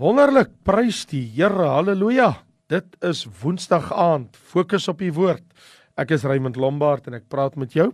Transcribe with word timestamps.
Wonderlik, 0.00 0.54
prys 0.64 1.02
die 1.10 1.26
Here. 1.34 1.66
Halleluja. 1.68 2.30
Dit 2.72 2.94
is 3.04 3.26
Woensdag 3.42 3.90
aand. 3.92 4.32
Fokus 4.32 4.86
op 4.88 5.02
die 5.02 5.10
woord. 5.12 5.44
Ek 6.00 6.14
is 6.16 6.24
Raymond 6.24 6.56
Lombard 6.56 7.10
en 7.10 7.18
ek 7.18 7.26
praat 7.28 7.58
met 7.60 7.76
jou. 7.76 7.90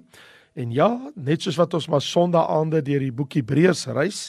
En 0.54 0.70
ja, 0.70 0.86
net 1.18 1.42
soos 1.42 1.58
wat 1.58 1.74
ons 1.74 1.88
maar 1.90 2.04
Sondag 2.06 2.46
aande 2.54 2.84
deur 2.86 3.02
die 3.02 3.10
boek 3.10 3.34
Hebreërs 3.40 3.88
reis, 3.98 4.20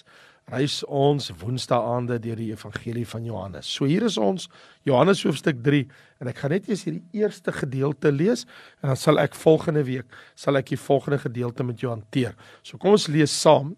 reis 0.49 0.79
ons 0.89 1.29
Woensdag 1.43 1.85
aande 1.85 2.17
deur 2.23 2.41
die 2.41 2.49
evangelie 2.55 3.05
van 3.13 3.29
Johannes. 3.29 3.69
So 3.69 3.85
hier 3.85 4.09
is 4.09 4.17
ons 4.17 4.49
Johannes 4.89 5.21
hoofstuk 5.27 5.61
3 5.61 5.85
en 6.23 6.33
ek 6.33 6.41
gaan 6.41 6.57
net 6.57 6.73
eers 6.73 6.87
hierdie 6.89 7.21
eerste 7.21 7.53
gedeelte 7.61 8.09
lees 8.09 8.47
en 8.81 8.95
dan 8.95 8.97
sal 8.97 9.21
ek 9.21 9.37
volgende 9.37 9.85
week 9.85 10.09
sal 10.33 10.57
ek 10.57 10.73
die 10.73 10.81
volgende 10.81 11.21
gedeelte 11.29 11.67
met 11.67 11.85
jou 11.85 11.93
hanteer. 11.93 12.33
So 12.65 12.81
kom 12.81 12.97
ons 12.97 13.05
lees 13.05 13.37
saam 13.37 13.75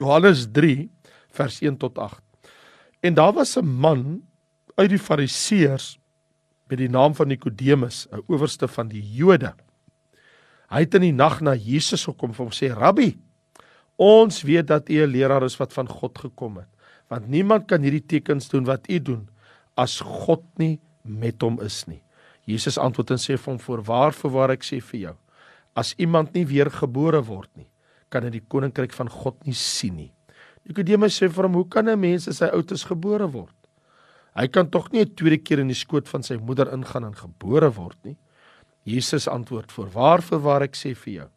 Johannes 0.00 0.48
3 0.56 0.86
vers 1.36 1.60
1 1.60 1.82
tot 1.84 2.00
8. 2.00 2.23
En 3.04 3.14
daar 3.14 3.32
was 3.32 3.56
'n 3.56 3.64
man 3.64 4.22
uit 4.74 4.88
die 4.88 4.98
Fariseërs 4.98 5.98
met 6.66 6.78
die 6.78 6.88
naam 6.88 7.14
van 7.14 7.26
Nikodemus, 7.26 8.06
'n 8.10 8.22
owerste 8.26 8.68
van 8.68 8.88
die 8.88 9.02
Jode. 9.12 9.54
Hy 10.68 10.80
het 10.80 10.94
in 10.94 11.00
die 11.00 11.12
nag 11.12 11.40
na 11.40 11.54
Jesus 11.54 12.04
gekom 12.04 12.30
en 12.30 12.36
hom 12.36 12.50
sê: 12.50 12.72
"Rabbi, 12.72 13.18
ons 13.96 14.42
weet 14.42 14.66
dat 14.66 14.88
u 14.88 15.02
'n 15.02 15.10
leraar 15.10 15.42
is 15.42 15.56
wat 15.56 15.72
van 15.72 15.88
God 15.88 16.18
gekom 16.18 16.56
het, 16.56 16.68
want 17.08 17.28
niemand 17.28 17.66
kan 17.66 17.82
hierdie 17.82 18.06
tekens 18.06 18.48
doen 18.48 18.64
wat 18.64 18.90
u 18.90 19.02
doen 19.02 19.28
as 19.74 20.00
God 20.00 20.42
nie 20.56 20.80
met 21.02 21.42
hom 21.42 21.60
is 21.60 21.84
nie." 21.84 22.02
Jesus 22.44 22.78
antwoord 22.78 23.10
en 23.10 23.18
sê 23.18 23.38
vir 23.38 23.52
hom: 23.52 23.60
"Voorwaar, 23.60 24.12
voorwaar 24.12 24.50
ek 24.50 24.64
sê 24.64 24.80
vir 24.80 25.00
jou, 25.00 25.16
as 25.74 25.94
iemand 25.96 26.32
nie 26.32 26.46
weer 26.46 26.70
gebore 26.70 27.24
word 27.24 27.56
nie, 27.56 27.68
kan 28.08 28.22
hy 28.22 28.30
die 28.30 28.44
koninkryk 28.48 28.92
van 28.92 29.08
God 29.08 29.46
nie 29.46 29.54
sien 29.54 29.96
nie." 29.96 30.13
Nikodemus 30.64 31.18
sê 31.20 31.28
vir 31.28 31.44
hom: 31.44 31.54
"Hoe 31.60 31.68
kan 31.68 31.88
'n 31.88 32.00
mens 32.00 32.28
as 32.28 32.40
hy 32.40 32.48
oud 32.48 32.72
is 32.72 32.84
gebore 32.84 33.28
word? 33.30 33.54
Hy 34.34 34.46
kan 34.48 34.70
tog 34.70 34.92
nie 34.92 35.00
'n 35.00 35.14
tweede 35.14 35.38
keer 35.38 35.60
in 35.60 35.68
die 35.68 35.74
skoot 35.74 36.08
van 36.08 36.22
sy 36.22 36.36
moeder 36.36 36.72
ingaan 36.72 37.04
en 37.04 37.14
gebore 37.14 37.70
word 37.70 37.98
nie." 38.04 38.16
Jesus 38.84 39.28
antwoord: 39.28 39.72
"Voorwaar, 39.72 40.22
voorwaar 40.22 40.62
ek 40.62 40.74
sê 40.74 40.94
vir 40.96 41.12
jou, 41.14 41.28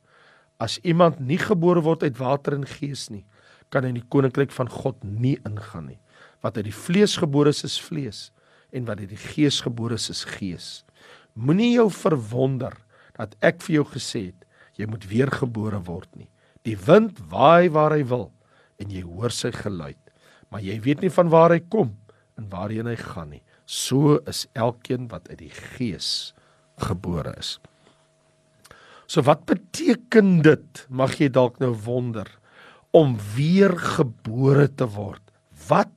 as 0.60 0.80
iemand 0.84 1.20
nie 1.20 1.38
gebore 1.38 1.82
word 1.82 2.04
uit 2.04 2.18
water 2.18 2.54
en 2.54 2.66
gees 2.66 3.10
nie, 3.10 3.26
kan 3.70 3.84
hy 3.84 3.90
in 3.90 4.00
die 4.02 4.10
koninkryk 4.10 4.52
van 4.52 4.70
God 4.70 5.04
nie 5.04 5.38
ingaan 5.46 5.88
nie. 5.88 6.00
Wat 6.42 6.58
uit 6.58 6.66
die 6.66 6.74
vlees 6.74 7.18
gebore 7.18 7.50
is, 7.50 7.64
is 7.64 7.80
vlees, 7.82 8.32
en 8.72 8.86
wat 8.86 9.00
uit 9.00 9.10
die 9.10 9.18
gees 9.34 9.62
gebore 9.62 9.94
is, 9.94 10.10
is 10.10 10.24
gees. 10.24 10.84
Moenie 11.34 11.74
jou 11.74 11.90
verwonder 11.90 12.74
dat 13.18 13.36
ek 13.42 13.62
vir 13.62 13.76
jou 13.76 13.86
gesê 13.86 14.26
het 14.28 14.46
jy 14.78 14.86
moet 14.86 15.06
weer 15.10 15.32
gebore 15.32 15.80
word 15.84 16.16
nie. 16.16 16.30
Die 16.64 16.78
wind 16.78 17.20
waai 17.30 17.70
waar 17.70 17.92
hy 17.92 18.04
wil." 18.04 18.32
En 18.82 18.92
jy 18.94 19.04
hoor 19.06 19.34
sy 19.34 19.52
geluid, 19.56 20.00
maar 20.52 20.64
jy 20.64 20.78
weet 20.84 21.04
nie 21.04 21.14
van 21.14 21.32
waar 21.34 21.56
hy 21.56 21.62
kom 21.74 21.96
en 22.38 22.50
waarheen 22.52 22.90
hy 22.90 22.98
gaan 23.00 23.32
nie. 23.36 23.44
So 23.68 24.20
is 24.30 24.46
elkeen 24.56 25.10
wat 25.12 25.28
uit 25.32 25.42
die 25.42 25.54
Gees 25.54 26.34
gebore 26.80 27.34
is. 27.40 27.58
So 29.08 29.24
wat 29.28 29.46
beteken 29.48 30.42
dit? 30.46 30.84
Mag 30.90 31.18
jy 31.20 31.30
dalk 31.34 31.60
nou 31.64 31.74
wonder 31.86 32.30
om 32.96 33.16
weer 33.36 33.74
gebore 33.78 34.68
te 34.76 34.88
word. 34.96 35.24
Wat 35.68 35.92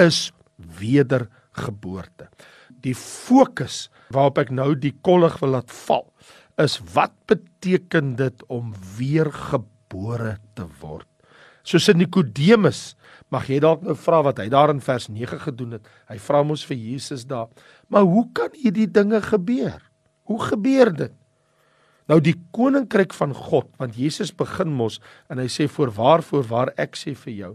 is 0.00 0.30
wedergeboorte? 0.80 2.28
Die 2.80 2.96
fokus 2.96 3.88
waarop 4.12 4.40
ek 4.44 4.52
nou 4.54 4.72
die 4.78 4.94
kollig 5.04 5.36
wil 5.42 5.56
laat 5.58 5.72
val 5.86 6.06
is 6.60 6.76
wat 6.92 7.14
beteken 7.30 8.14
dit 8.18 8.42
om 8.52 8.74
weer 8.98 9.30
gebore 9.32 10.36
te 10.56 10.66
word? 10.82 11.08
Soos 11.62 11.88
Nikodemus 11.94 12.94
mag 13.30 13.46
jy 13.50 13.60
dalk 13.62 13.84
nou 13.86 13.94
vra 13.98 14.22
wat 14.26 14.40
hy 14.42 14.48
daar 14.50 14.72
in 14.72 14.82
vers 14.82 15.08
9 15.08 15.38
gedoen 15.44 15.78
het. 15.78 15.86
Hy 16.10 16.18
vra 16.18 16.42
mos 16.46 16.64
vir 16.66 16.78
Jesus 16.80 17.26
daar, 17.30 17.48
maar 17.88 18.06
hoe 18.08 18.26
kan 18.34 18.50
hierdie 18.58 18.88
dinge 18.90 19.22
gebeur? 19.22 19.78
Hoe 20.30 20.40
gebeur 20.50 20.90
dit? 20.94 21.14
Nou 22.10 22.18
die 22.22 22.34
koninkryk 22.54 23.14
van 23.14 23.34
God, 23.36 23.68
want 23.78 23.94
Jesus 23.98 24.32
begin 24.34 24.72
mos 24.74 24.98
en 25.30 25.38
hy 25.38 25.46
sê 25.52 25.68
voorwaar 25.70 26.24
voorwaar 26.26 26.72
ek 26.80 26.98
sê 26.98 27.14
vir 27.14 27.36
jou, 27.36 27.52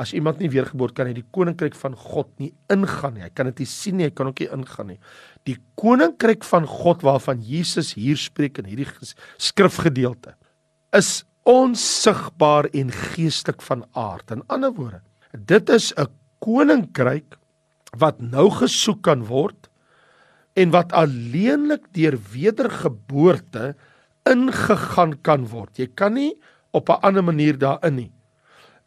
as 0.00 0.14
iemand 0.16 0.40
nie 0.40 0.50
weergebore 0.50 0.94
kan 0.96 1.06
hy 1.06 1.14
die 1.14 1.28
koninkryk 1.34 1.76
van 1.78 1.94
God 1.94 2.30
nie 2.42 2.50
ingaan 2.72 3.14
nie. 3.14 3.26
Hy 3.26 3.30
kan 3.36 3.50
dit 3.50 3.62
nie 3.62 3.68
sien 3.70 3.98
nie, 4.00 4.08
hy 4.08 4.14
kan 4.16 4.30
ook 4.30 4.40
nie 4.42 4.48
ingaan 4.56 4.88
nie. 4.94 4.98
Die 5.46 5.58
koninkryk 5.78 6.46
van 6.48 6.66
God 6.66 7.04
waarvan 7.06 7.44
Jesus 7.46 7.92
hier 7.98 8.18
spreek 8.18 8.58
in 8.62 8.70
hierdie 8.72 8.88
skrifgedeelte 9.38 10.34
is 10.96 11.22
onsigbaar 11.48 12.68
en 12.72 12.92
geestelik 12.92 13.62
van 13.62 13.84
aard. 13.92 14.30
In 14.30 14.44
ander 14.46 14.72
woorde, 14.72 15.00
dit 15.32 15.68
is 15.68 15.92
'n 15.96 16.08
koninkryk 16.38 17.38
wat 17.98 18.20
nou 18.20 18.50
gesoek 18.50 19.02
kan 19.02 19.24
word 19.24 19.68
en 20.54 20.70
wat 20.70 20.92
alleenlik 20.92 21.84
deur 21.92 22.18
wedergeboorte 22.32 23.74
ingegaan 24.28 25.20
kan 25.22 25.46
word. 25.48 25.78
Jy 25.78 25.88
kan 25.94 26.14
nie 26.14 26.34
op 26.70 26.88
'n 26.88 27.00
ander 27.02 27.24
manier 27.24 27.58
daarin 27.58 27.94
nie. 27.94 28.12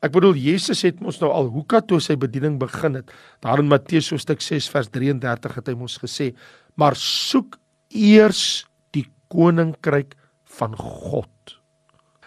Ek 0.02 0.12
bedoel 0.12 0.36
Jesus 0.36 0.82
het 0.82 1.00
mos 1.00 1.20
nou 1.20 1.32
al 1.32 1.48
hoeka 1.50 1.82
toe 1.82 2.00
sy 2.00 2.16
bediening 2.16 2.60
begin 2.60 2.94
het. 2.94 3.12
Daar 3.42 3.60
in 3.60 3.68
Matteus 3.68 4.10
hoofstuk 4.10 4.42
6 4.42 4.70
vers 4.70 4.90
33 4.90 5.56
het 5.56 5.68
hy 5.68 5.74
mos 5.74 5.98
gesê: 5.98 6.36
"Maar 6.76 6.96
soek 6.96 7.58
eers 7.90 8.66
die 8.92 9.08
koninkryk 9.28 10.16
van 10.44 10.76
God." 10.76 11.30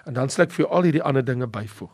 En 0.08 0.16
dan 0.16 0.30
sal 0.32 0.46
ek 0.46 0.54
vir 0.56 0.64
jou 0.64 0.70
al 0.72 0.88
hierdie 0.88 1.04
ander 1.04 1.24
dinge 1.26 1.46
byvoeg. 1.52 1.90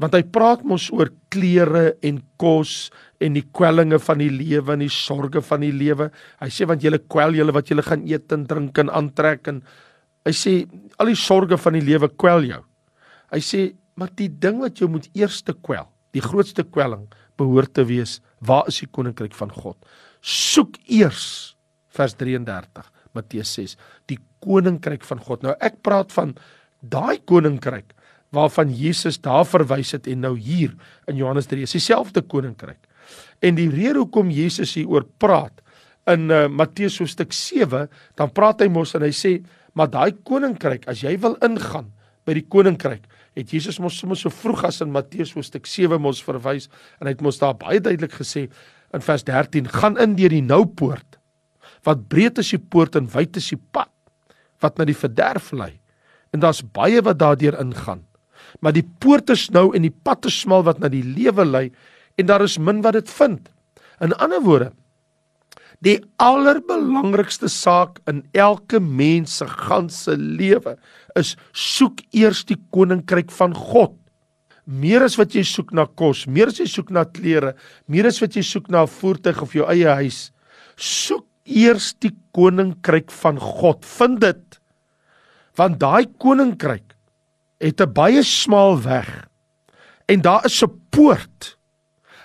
Want 0.00 0.16
hy 0.16 0.22
praat 0.34 0.64
mos 0.66 0.88
oor 0.90 1.12
klere 1.32 1.92
en 2.04 2.18
kos 2.40 2.88
en 3.22 3.36
die 3.36 3.44
kwellinge 3.54 4.00
van 4.02 4.18
die 4.20 4.32
lewe 4.32 4.74
en 4.74 4.82
die 4.82 4.92
sorges 4.92 5.46
van 5.46 5.62
die 5.62 5.72
lewe. 5.72 6.08
Hy 6.42 6.48
sê 6.52 6.66
want 6.68 6.82
julle 6.84 6.98
kwel 7.06 7.36
julle 7.38 7.54
wat 7.54 7.70
julle 7.70 7.84
gaan 7.86 8.02
eet 8.08 8.32
en 8.34 8.48
drink 8.50 8.80
en 8.82 8.90
aantrek 8.90 9.52
en 9.52 9.60
hy 10.26 10.34
sê 10.34 10.56
al 10.98 11.12
die 11.12 11.20
sorges 11.20 11.62
van 11.62 11.78
die 11.78 11.84
lewe 11.86 12.10
kwel 12.18 12.48
jou. 12.48 12.62
Hy 13.30 13.42
sê 13.44 13.62
maar 13.96 14.10
die 14.18 14.28
ding 14.28 14.58
wat 14.60 14.82
jou 14.82 14.90
moet 14.92 15.06
eerste 15.16 15.54
kwel, 15.64 15.86
die 16.12 16.24
grootste 16.24 16.66
kwelling 16.66 17.06
behoort 17.40 17.72
te 17.76 17.84
wees, 17.88 18.18
waar 18.44 18.68
is 18.68 18.82
die 18.82 18.90
koninkryk 18.92 19.36
van 19.36 19.52
God? 19.54 19.78
Soek 20.20 20.76
eers 20.92 21.56
vers 21.96 22.16
33 22.18 22.90
Matteus 23.16 23.54
6 23.56 23.76
die 24.10 24.18
koninkryk 24.44 25.04
van 25.08 25.22
God. 25.22 25.46
Nou 25.46 25.54
ek 25.64 25.80
praat 25.86 26.12
van 26.16 26.34
daai 26.80 27.18
koninkryk 27.24 27.94
waarvan 28.34 28.72
Jesus 28.74 29.20
daar 29.22 29.46
verwys 29.48 29.94
het 29.96 30.08
en 30.10 30.24
nou 30.26 30.34
hier 30.38 30.74
in 31.08 31.18
Johannes 31.20 31.48
3 31.50 31.66
is 31.66 31.76
dieselfde 31.76 32.22
koninkryk. 32.26 32.80
En 33.40 33.56
die 33.58 33.68
rede 33.70 34.02
hoekom 34.02 34.32
Jesus 34.34 34.74
hier 34.76 34.90
oor 34.90 35.06
praat 35.22 35.62
in 36.10 36.30
uh, 36.30 36.46
Matteus 36.50 36.98
hoofstuk 37.00 37.32
7, 37.34 37.86
dan 38.18 38.32
praat 38.34 38.62
hy 38.62 38.68
mos 38.70 38.94
en 38.94 39.04
hy 39.06 39.12
sê, 39.14 39.38
maar 39.76 39.90
daai 39.92 40.14
koninkryk, 40.26 40.86
as 40.90 41.02
jy 41.04 41.16
wil 41.22 41.36
ingaan 41.44 41.90
by 42.26 42.36
die 42.38 42.46
koninkryk, 42.50 43.06
het 43.36 43.52
Jesus 43.52 43.78
mos 43.82 43.98
sommer 44.00 44.18
so 44.18 44.32
vroeg 44.32 44.64
as 44.68 44.80
in 44.84 44.94
Matteus 44.94 45.34
hoofstuk 45.36 45.66
7 45.68 46.00
mos 46.02 46.22
verwys 46.24 46.70
en 47.00 47.08
hy 47.08 47.14
het 47.14 47.24
mos 47.24 47.40
daar 47.42 47.56
baie 47.58 47.82
duidelik 47.82 48.14
gesê 48.18 48.46
in 48.94 49.04
vers 49.04 49.26
13, 49.26 49.68
gaan 49.74 49.98
in 50.02 50.14
deur 50.18 50.32
die 50.32 50.44
nou 50.44 50.62
poort. 50.78 51.18
Wat 51.86 52.06
breed 52.10 52.40
is 52.42 52.54
die 52.54 52.62
poort 52.62 52.96
en 52.98 53.10
wyd 53.12 53.36
is 53.38 53.50
die 53.52 53.60
pad 53.60 53.92
wat 54.64 54.78
na 54.78 54.86
die 54.88 54.96
verderf 54.96 55.50
lei 55.52 55.74
en 56.32 56.40
daar's 56.40 56.62
baie 56.62 57.02
wat 57.02 57.18
daardeur 57.18 57.58
ingaan. 57.60 58.04
Maar 58.60 58.72
die 58.76 58.86
poort 59.00 59.30
is 59.30 59.48
nou 59.54 59.70
en 59.76 59.84
die 59.84 59.94
pad 59.94 60.26
is 60.26 60.40
smal 60.40 60.64
wat 60.66 60.80
na 60.80 60.88
die 60.92 61.04
lewe 61.04 61.44
lei 61.44 61.66
en 62.16 62.26
daar 62.26 62.44
is 62.46 62.58
min 62.58 62.82
wat 62.82 62.96
dit 62.98 63.10
vind. 63.10 63.48
In 64.00 64.14
ander 64.20 64.42
woorde, 64.44 64.72
die 65.84 65.98
allerbelangrikste 66.22 67.50
saak 67.52 68.00
in 68.08 68.22
elke 68.32 68.80
mens 68.80 69.38
se 69.40 69.48
ganse 69.50 70.16
lewe 70.16 70.76
is 71.16 71.34
soek 71.52 72.00
eers 72.16 72.44
die 72.48 72.58
koninkryk 72.72 73.32
van 73.34 73.54
God. 73.56 73.94
Meer 74.66 75.04
as 75.06 75.18
wat 75.20 75.36
jy 75.36 75.44
soek 75.46 75.70
na 75.76 75.86
kos, 75.86 76.24
meer 76.26 76.50
as 76.50 76.58
jy 76.58 76.66
soek 76.70 76.90
na 76.90 77.04
klere, 77.04 77.54
meer 77.86 78.08
as 78.08 78.18
wat 78.22 78.34
jy 78.34 78.42
soek 78.42 78.70
na 78.72 78.82
'n 78.82 78.90
voertuig 78.90 79.42
of 79.42 79.52
jou 79.54 79.66
eie 79.68 79.88
huis, 80.02 80.32
soek 80.76 81.26
eers 81.44 81.94
die 82.00 82.12
koninkryk 82.34 83.10
van 83.10 83.38
God. 83.38 83.84
Vind 83.84 84.20
dit 84.20 84.60
want 85.56 85.80
daai 85.80 86.06
koninkryk 86.20 86.94
het 87.60 87.80
'n 87.80 87.92
baie 87.92 88.22
smal 88.22 88.76
weg 88.82 89.28
en 90.08 90.20
daar 90.20 90.44
is 90.44 90.62
'n 90.62 90.70
poort. 90.90 91.56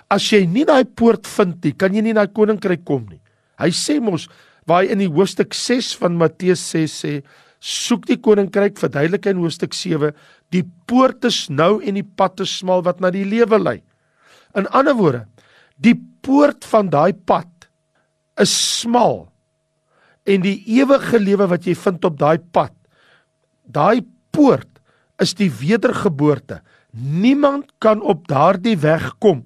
As 0.10 0.30
jy 0.30 0.46
nie 0.46 0.66
daai 0.66 0.86
poort 0.86 1.28
vind 1.28 1.64
nie, 1.64 1.72
kan 1.74 1.94
jy 1.94 2.02
nie 2.02 2.14
na 2.14 2.26
die 2.26 2.34
koninkryk 2.34 2.84
kom 2.86 3.08
nie. 3.10 3.22
Hy 3.58 3.70
sê 3.70 4.02
mos 4.02 4.28
waar 4.68 4.84
hy 4.84 4.92
in 4.92 5.00
die 5.00 5.10
hoofstuk 5.10 5.54
6 5.54 5.96
van 5.96 6.18
Matteus 6.18 6.60
6 6.60 7.04
sê, 7.04 7.24
soek 7.60 8.06
die 8.06 8.18
koninkryk 8.18 8.78
verduidelik 8.78 9.26
in 9.26 9.38
hoofstuk 9.38 9.74
7, 9.74 10.14
die 10.52 10.64
poort 10.86 11.26
is 11.26 11.50
nou 11.50 11.82
en 11.84 11.94
die 11.94 12.04
pad 12.04 12.40
is 12.40 12.58
smal 12.58 12.82
wat 12.82 13.00
na 13.00 13.12
die 13.12 13.26
lewe 13.26 13.60
lei. 13.60 13.82
In 14.56 14.68
ander 14.68 14.96
woorde, 14.98 15.26
die 15.78 15.96
poort 16.22 16.66
van 16.66 16.90
daai 16.90 17.14
pad 17.14 17.70
is 18.42 18.52
smal 18.82 19.30
en 20.26 20.42
die 20.42 20.64
ewige 20.78 21.20
lewe 21.20 21.48
wat 21.48 21.66
jy 21.66 21.76
vind 21.76 22.06
op 22.06 22.18
daai 22.20 22.38
pad 22.38 22.74
daai 23.72 24.02
poort 24.32 24.80
is 25.22 25.34
die 25.34 25.52
wedergeboorte. 25.52 26.62
Niemand 26.92 27.72
kan 27.80 28.02
op 28.02 28.28
daardie 28.28 28.78
weg 28.78 29.14
kom 29.20 29.46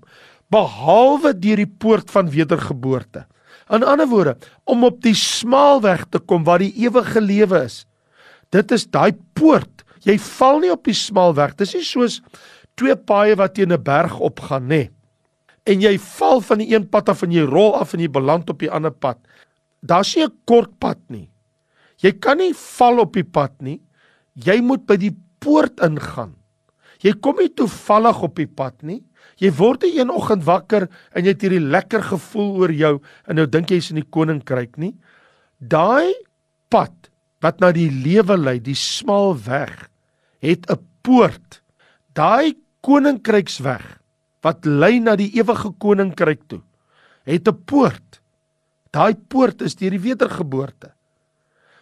behalwe 0.54 1.34
deur 1.34 1.62
die 1.64 1.70
poort 1.82 2.12
van 2.14 2.30
wedergeboorte. 2.30 3.26
In 3.74 3.84
ander 3.84 4.08
woorde, 4.08 4.36
om 4.70 4.86
op 4.86 5.02
die 5.02 5.16
smaalweg 5.18 6.06
te 6.14 6.22
kom 6.22 6.46
waar 6.46 6.62
die 6.62 6.74
ewige 6.86 7.22
lewe 7.22 7.64
is. 7.66 7.84
Dit 8.54 8.72
is 8.76 8.86
daai 8.86 9.16
poort. 9.38 9.84
Jy 10.06 10.20
val 10.22 10.62
nie 10.62 10.72
op 10.74 10.86
die 10.86 10.96
smaalweg. 10.96 11.56
Dis 11.58 11.74
nie 11.74 11.86
soos 11.86 12.20
twee 12.78 12.96
paaie 12.96 13.36
wat 13.40 13.56
teen 13.56 13.74
'n 13.74 13.82
berg 13.82 14.20
opgaan 14.20 14.68
nê. 14.70 14.90
En 15.66 15.82
jy 15.82 15.98
val 15.98 16.42
van 16.42 16.60
die 16.60 16.76
een 16.76 16.90
pad 16.90 17.10
af 17.10 17.24
en 17.24 17.32
jy 17.32 17.42
rol 17.42 17.74
af 17.76 17.94
en 17.94 18.00
jy 18.00 18.10
beland 18.10 18.50
op 18.50 18.60
die 18.60 18.70
ander 18.70 18.92
pad. 18.92 19.18
Daar's 19.82 20.16
nie 20.16 20.26
'n 20.26 20.34
kort 20.46 20.78
pad 20.80 21.00
nie. 21.10 21.30
Jy 21.98 22.12
kan 22.20 22.38
nie 22.38 22.54
val 22.54 23.00
op 23.00 23.14
die 23.14 23.24
pad 23.24 23.52
nie. 23.62 23.82
Jy 24.36 24.60
moet 24.62 24.86
by 24.88 24.98
die 25.00 25.14
poort 25.40 25.80
ingaan. 25.86 26.36
Jy 27.04 27.14
kom 27.24 27.40
nie 27.40 27.52
toevallig 27.54 28.22
op 28.24 28.36
die 28.40 28.50
pad 28.50 28.82
nie. 28.84 29.02
Jy 29.42 29.52
word 29.58 29.84
een 29.88 30.12
oggend 30.12 30.46
wakker 30.48 30.88
en 30.88 31.26
jy 31.26 31.34
het 31.34 31.44
hierdie 31.44 31.64
lekker 31.64 32.04
gevoel 32.12 32.52
oor 32.62 32.72
jou 32.72 32.94
en 33.28 33.40
nou 33.40 33.46
dink 33.52 33.72
jy 33.72 33.80
jy's 33.82 33.92
in 33.92 34.00
die 34.00 34.10
koninkryk 34.12 34.78
nie. 34.80 34.94
Daai 35.60 36.14
pad 36.72 37.12
wat 37.44 37.60
na 37.62 37.72
die 37.76 37.90
lewe 37.92 38.38
lei, 38.40 38.58
die 38.64 38.78
smal 38.78 39.36
weg, 39.46 39.90
het 40.42 40.66
'n 40.72 40.80
poort. 41.04 41.62
Daai 42.16 42.56
koninkryksweg 42.82 44.00
wat 44.42 44.66
lei 44.66 45.00
na 45.00 45.16
die 45.16 45.32
ewige 45.36 45.74
koninkryk 45.80 46.48
toe, 46.48 46.62
het 47.26 47.48
'n 47.48 47.64
poort. 47.66 48.22
Daai 48.92 49.14
poort 49.16 49.62
is 49.62 49.76
deur 49.76 49.92
die 49.92 50.00
wedergeboorte. 50.00 50.94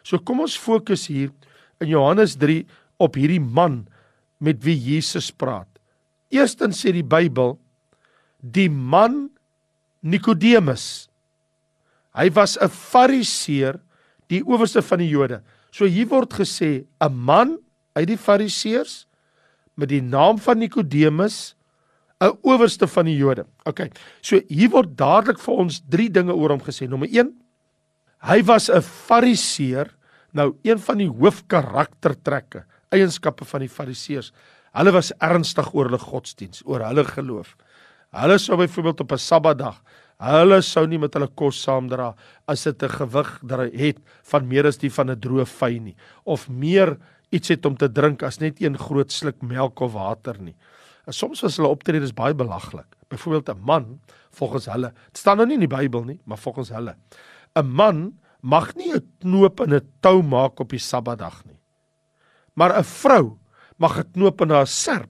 So 0.04 0.18
kom 0.20 0.40
ons 0.40 0.58
fokus 0.58 1.08
hier 1.08 1.32
in 1.84 1.92
Johannes 1.94 2.38
3 2.40 2.64
op 3.04 3.20
hierdie 3.20 3.42
man 3.42 3.84
met 4.44 4.64
wie 4.64 4.76
Jesus 4.76 5.32
praat. 5.32 5.70
Eerstens 6.34 6.82
sê 6.82 6.94
die 6.96 7.06
Bybel 7.06 7.58
die 8.44 8.70
man 8.70 9.30
Nikodemus. 10.04 11.08
Hy 12.14 12.30
was 12.36 12.58
'n 12.58 12.70
Fariseer, 12.70 13.80
die 14.28 14.44
owerste 14.44 14.82
van 14.82 15.00
die 15.00 15.10
Jode. 15.10 15.42
So 15.72 15.86
hier 15.86 16.08
word 16.08 16.34
gesê 16.34 16.86
'n 17.02 17.14
man 17.14 17.58
uit 17.96 18.08
die 18.08 18.18
Fariseërs 18.18 19.06
met 19.76 19.90
die 19.90 20.02
naam 20.02 20.38
van 20.38 20.60
Nikodemus, 20.60 21.56
'n 22.22 22.38
owerste 22.44 22.88
van 22.88 23.06
die 23.06 23.18
Jode. 23.18 23.46
OK. 23.66 23.90
So 24.22 24.40
hier 24.48 24.70
word 24.70 24.98
dadelik 24.98 25.40
vir 25.40 25.54
ons 25.54 25.82
drie 25.90 26.10
dinge 26.10 26.34
oor 26.34 26.50
hom 26.50 26.62
gesê. 26.62 26.88
Nommer 26.88 27.10
1: 27.10 27.34
Hy 28.22 28.44
was 28.44 28.70
'n 28.70 28.82
Fariseer. 28.82 29.90
Nou, 30.34 30.56
een 30.66 30.80
van 30.80 30.98
die 30.98 31.10
hoofkaraktertrekke, 31.10 32.66
eienskappe 32.90 33.46
van 33.46 33.60
die 33.60 33.70
Fariseërs 33.70 34.34
Hulle 34.74 34.94
was 34.96 35.12
ernstig 35.22 35.68
oor 35.76 35.86
hulle 35.86 36.02
godsdiens, 36.02 36.64
oor 36.66 36.82
hulle 36.82 37.04
geloof. 37.06 37.52
Hulle 38.18 38.40
sou 38.42 38.58
byvoorbeeld 38.58 39.04
op 39.06 39.12
'n 39.14 39.22
Sabbatdag, 39.22 39.82
hulle 40.18 40.62
sou 40.62 40.88
nie 40.88 40.98
met 40.98 41.14
hulle 41.14 41.28
kos 41.28 41.62
saamdra 41.62 42.16
as 42.48 42.64
dit 42.64 42.84
'n 42.84 42.90
gewig 42.90 43.42
het 43.74 43.98
van 44.24 44.48
meer 44.48 44.66
as 44.66 44.78
die 44.78 44.90
van 44.90 45.12
'n 45.12 45.20
droë 45.20 45.46
vy 45.46 45.80
nie 45.80 45.96
of 46.26 46.50
meer 46.50 46.98
iets 47.32 47.50
het 47.50 47.66
om 47.66 47.78
te 47.78 47.92
drink 47.92 48.24
as 48.24 48.40
net 48.40 48.62
een 48.62 48.78
groot 48.78 49.12
sluk 49.12 49.42
melk 49.42 49.80
of 49.80 49.94
water 49.94 50.42
nie. 50.42 50.56
En 51.06 51.14
soms 51.14 51.42
was 51.42 51.58
hulle 51.58 51.68
optredes 51.68 52.14
baie 52.14 52.34
belaglik. 52.34 52.88
Byvoorbeeld 53.10 53.50
'n 53.50 53.62
man, 53.62 54.00
volgens 54.32 54.66
hulle, 54.66 54.94
dit 55.08 55.18
staan 55.18 55.38
nou 55.38 55.48
nie 55.48 55.56
in 55.56 55.68
die 55.68 55.78
Bybel 55.78 56.04
nie, 56.04 56.20
maar 56.26 56.38
volgens 56.38 56.70
hulle, 56.70 56.96
'n 57.56 57.66
man 57.66 58.18
mag 58.44 58.76
nie 58.76 58.92
'n 58.92 59.08
knoop 59.24 59.62
in 59.62 59.74
'n 59.74 59.88
tou 60.02 60.22
maak 60.22 60.60
op 60.60 60.70
die 60.70 60.80
Sabbatdag 60.80 61.46
nie. 61.46 61.60
Maar 62.56 62.78
'n 62.78 62.84
vrou 62.84 63.40
mag 63.78 63.98
'n 63.98 64.12
knoop 64.12 64.42
in 64.42 64.50
haar 64.50 64.68
serp 64.68 65.10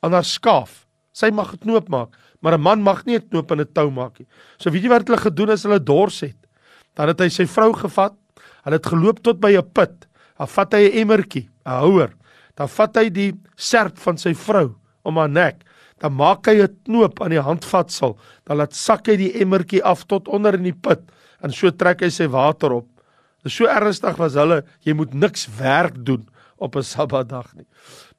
aan 0.00 0.12
haar 0.12 0.24
skaaf. 0.24 0.86
Sy 1.12 1.30
mag 1.30 1.52
'n 1.52 1.58
knoop 1.58 1.88
maak, 1.88 2.16
maar 2.40 2.54
'n 2.54 2.60
man 2.60 2.82
mag 2.82 3.04
nie 3.04 3.16
'n 3.16 3.28
knoop 3.28 3.50
in 3.50 3.60
'n 3.60 3.72
tou 3.72 3.90
maak 3.90 4.18
nie. 4.18 4.28
So 4.58 4.70
weet 4.70 4.82
jy 4.82 4.88
wat 4.88 5.08
hulle 5.08 5.18
gedoen 5.18 5.50
as 5.50 5.62
hulle 5.62 5.82
dors 5.82 6.20
het? 6.20 6.36
Dan 6.94 7.08
het 7.08 7.20
hy 7.20 7.28
sy 7.28 7.46
vrou 7.46 7.72
gevat. 7.72 8.14
Hulle 8.64 8.76
het 8.76 8.86
geloop 8.86 9.22
tot 9.22 9.40
by 9.40 9.56
'n 9.56 9.72
put. 9.72 10.06
Dan 10.38 10.48
vat 10.48 10.72
hy 10.72 10.88
'n 10.88 10.98
emmertjie, 11.00 11.48
'n 11.64 11.80
houer. 11.80 12.12
Dan 12.56 12.68
vat 12.68 12.96
hy 12.96 13.10
die 13.10 13.32
serp 13.56 13.98
van 13.98 14.18
sy 14.18 14.34
vrou 14.34 14.76
om 15.02 15.16
haar 15.16 15.28
nek. 15.28 15.64
Dan 15.98 16.12
maak 16.12 16.46
hy 16.46 16.62
'n 16.62 16.76
knoop 16.84 17.22
aan 17.22 17.30
die 17.30 17.40
handvatsel. 17.40 18.18
Dan 18.44 18.56
laat 18.56 18.74
sak 18.74 19.06
hy 19.06 19.16
die 19.16 19.40
emmertjie 19.40 19.82
af 19.82 20.04
tot 20.04 20.28
onder 20.28 20.54
in 20.54 20.62
die 20.62 20.72
put 20.72 21.00
en 21.42 21.52
so 21.52 21.70
trek 21.70 22.02
hy 22.02 22.10
sy 22.10 22.28
water 22.32 22.72
op. 22.72 22.88
Dit 23.42 23.52
is 23.52 23.58
so 23.60 23.66
ernstig 23.70 24.18
was 24.18 24.34
hulle, 24.34 24.62
jy 24.82 24.94
moet 24.94 25.14
niks 25.14 25.46
werk 25.58 26.04
doen 26.04 26.26
op 26.58 26.76
'n 26.76 26.82
Sabbatdag 26.82 27.54
nie. 27.54 27.66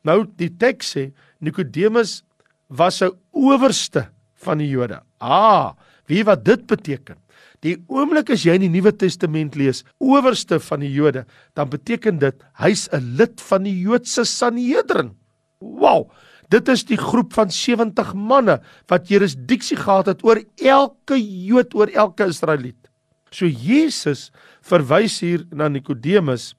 Nou 0.04 0.25
die 0.38 0.50
teks 0.50 0.96
sê 0.96 1.12
Nikodemus 1.40 2.24
was 2.69 3.02
'n 3.02 3.12
owerste 3.31 4.10
van 4.36 4.58
die 4.58 4.69
Jode. 4.69 5.02
Ah, 5.19 5.74
wie 6.06 6.24
wat 6.24 6.46
dit 6.46 6.66
beteken? 6.68 7.18
Die 7.66 7.75
oomblik 7.90 8.30
as 8.30 8.44
jy 8.46 8.54
in 8.54 8.68
die 8.68 8.69
Nuwe 8.69 8.94
Testament 8.94 9.56
lees 9.56 9.84
owerste 9.98 10.60
van 10.60 10.80
die 10.80 10.92
Jode, 10.94 11.25
dan 11.58 11.69
beteken 11.69 12.19
dit 12.19 12.36
hy's 12.62 12.88
'n 12.94 13.18
lid 13.18 13.42
van 13.42 13.64
die 13.64 13.81
Joodse 13.81 14.25
Sanhedrin. 14.25 15.16
Wow, 15.60 16.12
dit 16.50 16.68
is 16.69 16.84
die 16.86 16.98
groep 16.98 17.34
van 17.34 17.50
70 17.50 18.14
manne 18.14 18.62
wat 18.88 19.10
jurisdiksie 19.10 19.78
gehad 19.78 20.06
het 20.06 20.24
oor 20.24 20.40
elke 20.56 21.18
Jood, 21.18 21.74
oor 21.74 21.88
elke 21.88 22.28
Israeliet. 22.28 22.88
So 23.31 23.45
Jesus 23.45 24.29
verwys 24.65 25.19
hier 25.24 25.45
na 25.51 25.69
Nikodemus 25.71 26.53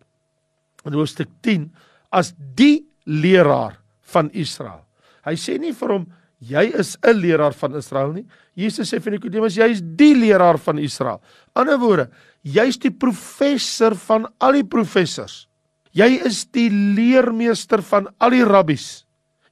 in 0.86 0.96
hoofstuk 0.96 1.30
10 1.44 1.68
as 2.14 2.32
die 2.36 2.84
leraar 3.08 3.78
van 4.12 4.30
Israel. 4.36 4.84
Hy 5.26 5.36
sê 5.36 5.58
nie 5.60 5.74
vir 5.76 5.94
hom 5.96 6.06
jy 6.38 6.70
is 6.78 6.96
'n 7.02 7.18
leraar 7.18 7.52
van 7.52 7.74
Israel 7.74 8.12
nie. 8.12 8.26
Jesus 8.54 8.92
sê 8.92 9.00
vir 9.00 9.12
Nikodemus 9.12 9.56
jy 9.56 9.70
is 9.70 9.82
die 9.82 10.14
leraar 10.14 10.58
van 10.58 10.78
Israel. 10.78 11.20
Ander 11.54 11.78
woorde, 11.78 12.10
jy's 12.44 12.78
die 12.78 12.90
professor 12.90 13.94
van 13.94 14.26
al 14.40 14.52
die 14.52 14.64
professors. 14.64 15.48
Jy 15.92 16.20
is 16.24 16.44
die 16.44 16.70
leermeester 16.70 17.82
van 17.82 18.08
al 18.20 18.30
die 18.30 18.44
rabbies. 18.44 19.04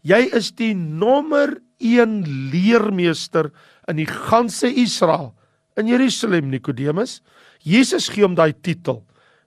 Jy 0.03 0.31
is 0.37 0.53
die 0.53 0.75
nommer 0.75 1.57
1 1.81 2.23
leermeester 2.53 3.51
in 3.89 3.97
die 3.97 4.07
ganse 4.07 4.69
Israel 4.69 5.35
in 5.77 5.91
Jerusalem 5.91 6.51
Nikodemus. 6.53 7.21
Jesus 7.65 8.09
gee 8.13 8.25
hom 8.25 8.37
daai 8.37 8.53
titel. 8.55 9.03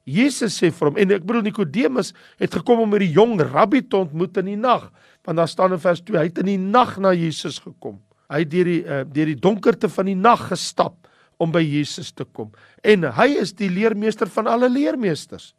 Jesus 0.09 0.55
sê 0.57 0.71
vir 0.73 0.89
hom 0.89 0.97
en 1.01 1.13
ek 1.13 1.25
bedoel 1.27 1.45
Nikodemus 1.49 2.13
het 2.41 2.55
gekom 2.57 2.83
om 2.85 2.93
hierdie 2.95 3.13
jong 3.17 3.37
rabbi 3.51 3.81
te 3.85 3.99
ontmoet 3.99 4.39
in 4.41 4.53
die 4.53 4.59
nag. 4.59 4.89
Want 5.27 5.41
daar 5.41 5.51
staan 5.51 5.75
in 5.75 5.81
vers 5.81 6.01
2, 6.01 6.17
hy 6.17 6.29
het 6.29 6.41
in 6.41 6.53
die 6.53 6.61
nag 6.61 6.95
na 7.01 7.13
Jesus 7.13 7.59
gekom. 7.61 7.99
Hy 8.29 8.43
het 8.43 8.51
deur 8.51 8.69
die 8.69 8.81
uh, 8.85 9.03
deur 9.09 9.29
die 9.29 9.39
donkerte 9.41 9.89
van 9.91 10.09
die 10.09 10.17
nag 10.17 10.47
gestap 10.51 11.09
om 11.39 11.53
by 11.53 11.61
Jesus 11.63 12.11
te 12.11 12.25
kom. 12.25 12.51
En 12.83 13.07
hy 13.15 13.29
is 13.41 13.53
die 13.57 13.69
leermeester 13.71 14.29
van 14.31 14.49
alle 14.51 14.69
leermeesters. 14.71 15.53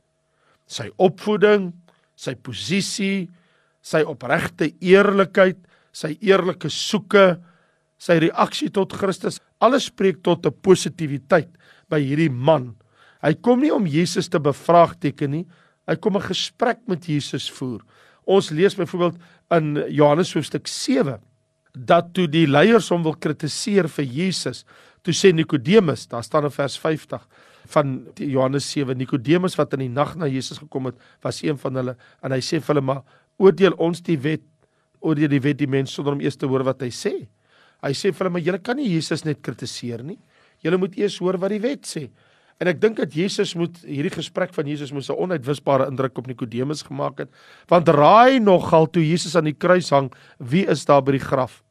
Sy 0.71 0.91
opvoeding, 1.01 1.71
sy 2.19 2.37
posisie, 2.37 3.29
sy 3.83 4.03
opregte 4.07 4.69
eerlikheid, 4.85 5.59
sy 5.91 6.13
eerlike 6.23 6.71
soeke, 6.71 7.41
sy 8.01 8.17
reaksie 8.19 8.71
tot 8.73 8.97
Christus, 8.97 9.41
alles 9.61 9.91
spreek 9.93 10.23
tot 10.25 10.47
'n 10.47 10.57
positiwiteit 10.63 11.51
by 11.89 12.01
hierdie 12.01 12.33
man 12.33 12.75
Hy 13.21 13.35
kom 13.45 13.61
nie 13.61 13.73
om 13.73 13.89
Jesus 13.89 14.31
te 14.33 14.41
bevraagteken 14.41 15.35
nie. 15.35 15.47
Hy 15.89 15.97
kom 15.97 16.17
'n 16.17 16.29
gesprek 16.33 16.81
met 16.89 17.05
Jesus 17.05 17.51
voer. 17.51 17.81
Ons 18.27 18.51
lees 18.51 18.75
byvoorbeeld 18.75 19.19
in 19.51 19.85
Johannes 19.91 20.33
hoofstuk 20.33 20.67
7 20.67 21.21
dat 21.73 22.15
toe 22.15 22.27
die 22.27 22.47
leiers 22.47 22.89
hom 22.89 23.03
wil 23.03 23.15
kritiseer 23.15 23.89
vir 23.89 24.05
Jesus, 24.05 24.65
toe 25.03 25.15
sê 25.15 25.33
Nikodemus, 25.33 26.07
daar 26.07 26.23
staan 26.25 26.45
in 26.45 26.51
vers 26.51 26.79
50 26.79 27.29
van 27.67 28.07
Johannes 28.17 28.71
7, 28.71 28.97
Nikodemus 28.97 29.57
wat 29.57 29.73
in 29.73 29.79
die 29.79 29.89
nag 29.89 30.17
na 30.17 30.27
Jesus 30.27 30.59
gekom 30.59 30.87
het, 30.87 30.95
was 31.23 31.43
een 31.43 31.59
van 31.59 31.75
hulle 31.75 31.97
en 32.23 32.33
hy 32.33 32.41
sê 32.41 32.61
vir 32.61 32.75
hulle 32.75 32.81
maar 32.81 33.03
oordeel 33.39 33.73
ons 33.79 34.03
die 34.03 34.19
wet 34.19 34.43
oordeel 35.01 35.29
die 35.29 35.41
wet 35.41 35.59
die 35.59 35.69
mens 35.69 35.93
sonder 35.93 36.13
om 36.13 36.21
eers 36.21 36.37
te 36.37 36.47
hoor 36.47 36.65
wat 36.65 36.81
hy 36.83 36.91
sê. 36.91 37.29
Hy 37.83 37.93
sê 37.93 38.13
vir 38.13 38.25
hulle 38.25 38.31
maar 38.31 38.45
julle 38.45 38.59
kan 38.59 38.77
nie 38.77 38.89
Jesus 38.89 39.25
net 39.25 39.43
kritiseer 39.43 40.03
nie. 40.05 40.19
Julle 40.65 40.79
moet 40.81 40.97
eers 40.99 41.19
hoor 41.19 41.39
wat 41.41 41.51
die 41.51 41.63
wet 41.63 41.89
sê. 41.89 42.09
En 42.61 42.69
ek 42.69 42.81
dink 42.81 42.99
dat 43.01 43.15
Jesus 43.17 43.55
moet 43.57 43.79
hierdie 43.89 44.13
gesprek 44.13 44.53
van 44.53 44.69
Jesus 44.69 44.93
moes 44.93 45.09
'n 45.09 45.17
onuitwisbare 45.17 45.89
indruk 45.89 46.19
op 46.19 46.27
Nikodemus 46.27 46.83
gemaak 46.83 47.19
het. 47.19 47.31
Want 47.69 47.89
raai 47.89 48.39
nogal 48.39 48.87
toe 48.87 49.03
Jesus 49.03 49.37
aan 49.37 49.49
die 49.49 49.57
kruis 49.57 49.91
hang, 49.91 50.13
wie 50.39 50.67
is 50.67 50.85
daar 50.85 51.03
by 51.03 51.13
die 51.13 51.25
graf? 51.25 51.63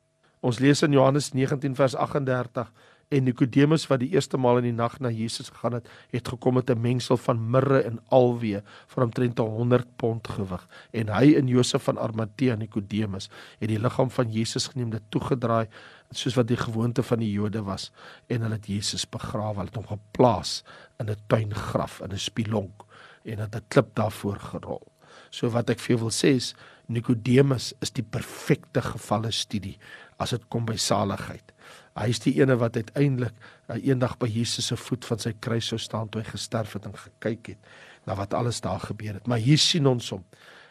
Ons 0.42 0.60
lees 0.60 0.82
in 0.82 0.92
Johannes 0.92 1.34
19 1.34 1.76
vers 1.76 1.96
38 1.96 2.72
en 3.10 3.26
Nikodemus 3.26 3.88
wat 3.90 4.04
die 4.04 4.12
eerste 4.14 4.38
maal 4.38 4.62
in 4.62 4.70
die 4.70 4.76
nag 4.76 5.00
na 5.02 5.10
Jesus 5.10 5.50
gegaan 5.50 5.80
het, 5.80 5.88
het 6.14 6.28
gekom 6.28 6.54
met 6.54 6.70
'n 6.70 6.82
mengsel 6.82 7.18
van 7.18 7.50
mirre 7.52 7.82
en 7.82 8.00
alwee 8.10 8.62
van 8.88 9.04
omtrent 9.04 9.38
100 9.38 9.88
pond 9.98 10.28
gewig. 10.28 10.68
En 10.92 11.10
hy 11.10 11.36
en 11.36 11.48
Josef 11.48 11.84
van 11.84 11.98
Arimatea 11.98 12.56
Nikodemus 12.56 13.30
het 13.60 13.70
die 13.70 13.80
liggaam 13.80 14.12
van 14.12 14.32
Jesus 14.32 14.68
geneem, 14.68 14.90
dit 14.90 15.02
toegedraai 15.10 15.68
soos 16.12 16.36
wat 16.36 16.48
die 16.50 16.58
gewoonte 16.58 17.04
van 17.04 17.22
die 17.22 17.32
Jode 17.32 17.62
was 17.64 17.92
en 18.28 18.42
hulle 18.42 18.58
het 18.58 18.68
Jesus 18.68 19.06
begrawe, 19.10 19.60
hulle 19.62 19.70
het 19.70 19.78
hom 19.78 19.90
geplaas 19.90 20.64
in 21.00 21.10
'n 21.10 21.18
tuingraf 21.28 22.00
in 22.02 22.14
'n 22.14 22.18
spilonk 22.18 22.84
en 23.26 23.40
het 23.40 23.56
'n 23.56 23.66
klip 23.68 23.96
daarvoor 23.96 24.40
gerol. 24.40 24.92
So 25.30 25.50
wat 25.50 25.70
ek 25.70 25.80
vir 25.80 25.96
jou 25.96 26.00
wil 26.00 26.14
sê 26.14 26.36
is 26.36 26.56
Nikodemus 26.88 27.74
is 27.82 27.92
die 27.92 28.04
perfekte 28.04 28.82
gevalle 28.82 29.32
studie 29.32 29.78
as 30.18 30.30
dit 30.30 30.48
kom 30.50 30.66
by 30.66 30.76
saligheid. 30.76 31.54
Hy's 32.00 32.20
die 32.20 32.40
ene 32.42 32.56
wat 32.58 32.76
uiteindelik 32.76 33.34
uh, 33.68 33.76
eendag 33.76 34.18
by 34.18 34.28
Jesus 34.28 34.68
se 34.72 34.76
voet 34.76 35.06
van 35.06 35.20
sy 35.20 35.34
kruis 35.40 35.68
sou 35.68 35.78
staan 35.78 36.10
toe 36.10 36.22
hy 36.22 36.30
gesterf 36.30 36.74
het 36.74 36.86
en 36.86 36.96
gekyk 36.96 37.48
het 37.48 37.58
na 38.08 38.16
wat 38.16 38.34
alles 38.34 38.62
daar 38.62 38.80
gebeur 38.80 39.14
het. 39.14 39.28
Maar 39.28 39.38
hier 39.38 39.58
sien 39.58 39.88
ons 39.88 40.10
hom 40.10 40.24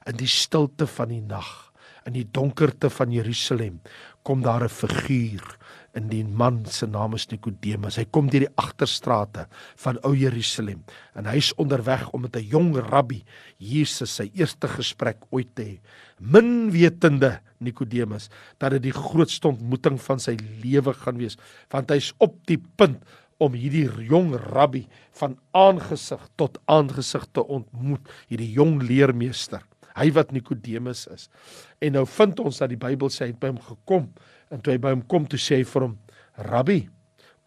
in 0.09 0.16
die 0.16 0.30
stilte 0.30 0.87
van 0.87 1.09
die 1.12 1.21
nag, 1.21 1.68
in 2.07 2.12
die 2.12 2.28
donkerte 2.31 2.90
van 2.90 3.12
Jerusalem, 3.12 3.81
kom 4.23 4.43
daar 4.43 4.64
'n 4.64 4.69
figuur 4.69 5.59
in 5.99 6.09
die 6.11 6.25
man 6.25 6.62
se 6.67 6.87
naam 6.87 7.14
is 7.14 7.26
Nikodemus. 7.31 7.97
Hy 7.97 8.07
kom 8.12 8.28
deur 8.28 8.47
die 8.47 8.57
agterstrate 8.61 9.47
van 9.83 9.99
ou 10.07 10.14
Jerusalem 10.17 10.85
en 11.19 11.28
hy's 11.31 11.52
onderweg 11.57 12.11
om 12.12 12.23
met 12.23 12.37
'n 12.37 12.45
jong 12.45 12.76
rabbi 12.76 13.23
Jesus 13.59 14.17
sy 14.17 14.31
eerste 14.35 14.69
gesprek 14.69 15.19
ooit 15.31 15.55
te 15.55 15.62
hê. 15.62 15.81
Min 16.21 16.71
wetende 16.71 17.40
Nikodemus 17.59 18.28
dat 18.59 18.71
dit 18.71 18.83
die 18.83 18.93
grootste 18.93 19.49
ontmoeting 19.49 19.99
van 20.00 20.19
sy 20.19 20.37
lewe 20.62 20.95
gaan 20.95 21.19
wees, 21.19 21.37
want 21.71 21.90
hy's 21.90 22.12
op 22.19 22.35
die 22.47 22.62
punt 22.76 23.02
om 23.38 23.55
hierdie 23.55 23.88
jong 24.09 24.35
rabbi 24.52 24.87
van 25.21 25.38
aangesig 25.52 26.21
tot 26.37 26.59
aangesig 26.67 27.26
te 27.33 27.43
ontmoet, 27.43 28.02
hierdie 28.28 28.52
jong 28.52 28.83
leermeester, 28.83 29.62
hy 29.99 30.11
wat 30.17 30.33
Nikodemus 30.33 31.07
is. 31.12 31.28
En 31.85 31.97
nou 31.99 32.05
vind 32.07 32.40
ons 32.40 32.61
dat 32.62 32.71
die 32.73 32.81
Bybel 32.81 33.11
sê 33.12 33.26
hy 33.26 33.33
het 33.33 33.40
by 33.43 33.52
hom 33.52 33.62
gekom 33.64 34.09
en 34.52 34.62
toe 34.62 34.75
hy 34.75 34.78
by 34.83 34.95
hom 34.95 35.05
kom 35.11 35.28
toe 35.28 35.40
sê 35.40 35.61
hy 35.61 35.69
vir 35.69 35.88
hom: 35.88 35.99
"Rabbi, 36.49 36.81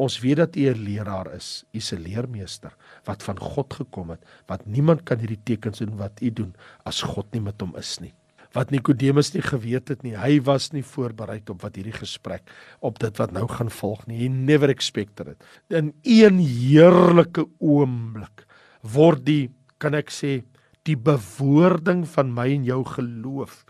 ons 0.02 0.20
weet 0.22 0.38
dat 0.38 0.56
u 0.56 0.70
'n 0.70 0.84
leraar 0.86 1.34
is, 1.36 1.66
u 1.74 1.80
'n 1.80 2.04
leermeester 2.04 2.74
wat 3.06 3.24
van 3.24 3.38
God 3.40 3.74
gekom 3.74 4.10
het, 4.10 4.24
want 4.48 4.66
niemand 4.66 5.04
kan 5.04 5.20
hierdie 5.20 5.44
tekens 5.44 5.80
doen 5.80 5.98
wat 5.98 6.22
u 6.22 6.32
doen 6.32 6.56
as 6.86 7.02
God 7.02 7.32
nie 7.34 7.42
met 7.42 7.62
hom 7.62 7.76
is 7.78 8.00
nie." 8.00 8.14
wat 8.54 8.72
Nikodemus 8.72 9.32
nie 9.34 9.44
geweet 9.44 9.92
het 9.92 10.04
nie. 10.04 10.16
Hy 10.18 10.42
was 10.44 10.72
nie 10.76 10.84
voorberei 10.84 11.40
op 11.50 11.64
wat 11.64 11.78
hierdie 11.80 11.96
gesprek 11.96 12.50
op 12.84 13.00
dit 13.00 13.22
wat 13.22 13.32
nou 13.32 13.48
gaan 13.48 13.72
volg 13.72 14.06
nie. 14.08 14.24
He 14.24 14.30
never 14.30 14.70
expected 14.70 15.28
it. 15.28 15.44
In 15.70 15.94
een 16.04 16.40
heerlike 16.40 17.48
oomblik 17.60 18.46
word 18.82 19.26
die 19.26 19.52
kan 19.82 19.96
ek 19.98 20.12
sê 20.14 20.42
die 20.88 20.98
bewoording 20.98 22.06
van 22.10 22.32
my 22.34 22.48
en 22.56 22.66
jou 22.66 22.82
geloof 22.96 23.62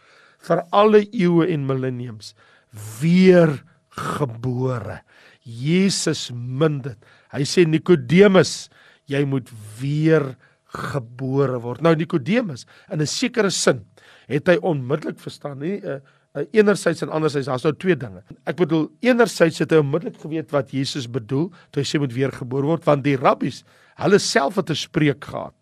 vir 0.47 0.63
alle 0.73 1.03
eeue 1.11 1.47
en 1.53 1.67
millenniums 1.69 2.33
weer 3.01 3.59
gebore. 3.91 5.01
Jesus 5.43 6.29
min 6.33 6.79
dit. 6.85 6.97
Hy 7.33 7.43
sê 7.47 7.65
Nikodemus, 7.67 8.69
jy 9.11 9.23
moet 9.27 9.49
weer 9.79 10.31
gebore 10.71 11.59
word. 11.59 11.83
Nou 11.83 11.93
Nikodemus 11.95 12.65
in 12.89 13.01
'n 13.01 13.07
sekere 13.07 13.51
sin 13.51 13.85
het 14.27 14.47
hy 14.47 14.57
onmiddellik 14.61 15.19
verstaan 15.19 15.59
nie 15.59 15.81
uh, 15.83 15.99
uh, 16.35 16.45
enerzijds 16.53 17.01
en 17.01 17.09
anderzijds 17.09 17.47
daar's 17.47 17.63
nou 17.63 17.75
twee 17.75 17.95
dinge. 17.95 18.23
Ek 18.45 18.55
bedoel 18.55 18.89
enerzijds 19.01 19.59
het 19.59 19.71
hy 19.71 19.81
onmiddellik 19.83 20.21
geweet 20.21 20.51
wat 20.51 20.71
Jesus 20.71 21.09
bedoel 21.09 21.51
toe 21.71 21.83
hy 21.83 21.87
sê 21.87 21.99
moet 21.99 22.13
weergebore 22.13 22.65
word 22.65 22.85
want 22.85 23.03
die 23.03 23.17
rabbies 23.17 23.63
hulle 23.99 24.19
self 24.19 24.55
het 24.55 24.69
'n 24.69 24.75
spreek 24.75 25.25
gehad 25.25 25.55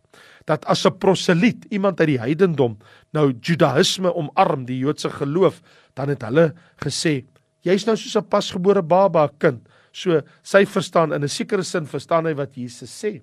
dat 0.49 0.65
as 0.65 0.85
'n 0.85 0.97
proseliet 0.97 1.65
iemand 1.69 1.99
uit 2.01 2.15
die 2.15 2.21
heidendom 2.21 2.77
nou 3.13 3.31
judaïsme 3.31 4.13
omarm 4.13 4.65
die 4.65 4.79
Joodse 4.79 5.09
geloof 5.09 5.61
dan 5.93 6.09
het 6.09 6.25
hulle 6.25 6.53
gesê 6.81 7.25
jy's 7.61 7.85
nou 7.85 7.95
soos 7.95 8.17
'n 8.17 8.29
pasgebore 8.29 8.81
baba 8.81 9.29
kind 9.37 9.61
so 9.91 10.21
sy 10.43 10.65
verstaan 10.65 11.13
in 11.13 11.23
'n 11.23 11.29
sekere 11.29 11.63
sin 11.63 11.85
verstaan 11.85 12.25
hy 12.25 12.33
wat 12.33 12.55
Jesus 12.55 12.89
sê 12.89 13.21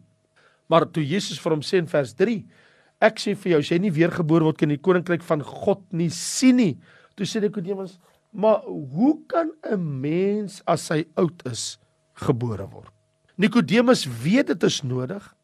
maar 0.69 0.87
toe 0.87 1.03
Jesus 1.03 1.39
vir 1.39 1.53
hom 1.53 1.63
sê 1.63 1.79
in 1.79 1.87
vers 1.87 2.15
Ek 2.97 3.19
sê 3.21 3.35
vir 3.37 3.53
jou, 3.53 3.61
as 3.61 3.71
jy 3.71 3.79
nie 3.83 3.93
weergebore 3.93 4.47
word 4.47 4.61
kan 4.61 4.73
die 4.73 4.81
koninkryk 4.81 5.25
van 5.27 5.43
God 5.45 5.83
nie 5.93 6.09
sien 6.13 6.57
nie. 6.57 6.75
Toe 7.17 7.29
sê 7.29 7.43
Nikodemus, 7.45 7.99
maar 8.33 8.65
hoe 8.65 9.19
kan 9.29 9.53
'n 9.65 10.01
mens 10.01 10.63
as 10.67 10.89
hy 10.89 11.05
oud 11.17 11.43
is 11.45 11.79
gebore 12.15 12.65
word? 12.73 12.93
Nikodemus 13.37 14.07
weet 14.07 14.47
dit 14.47 14.63
is 14.63 14.83
nodig. 14.83 15.36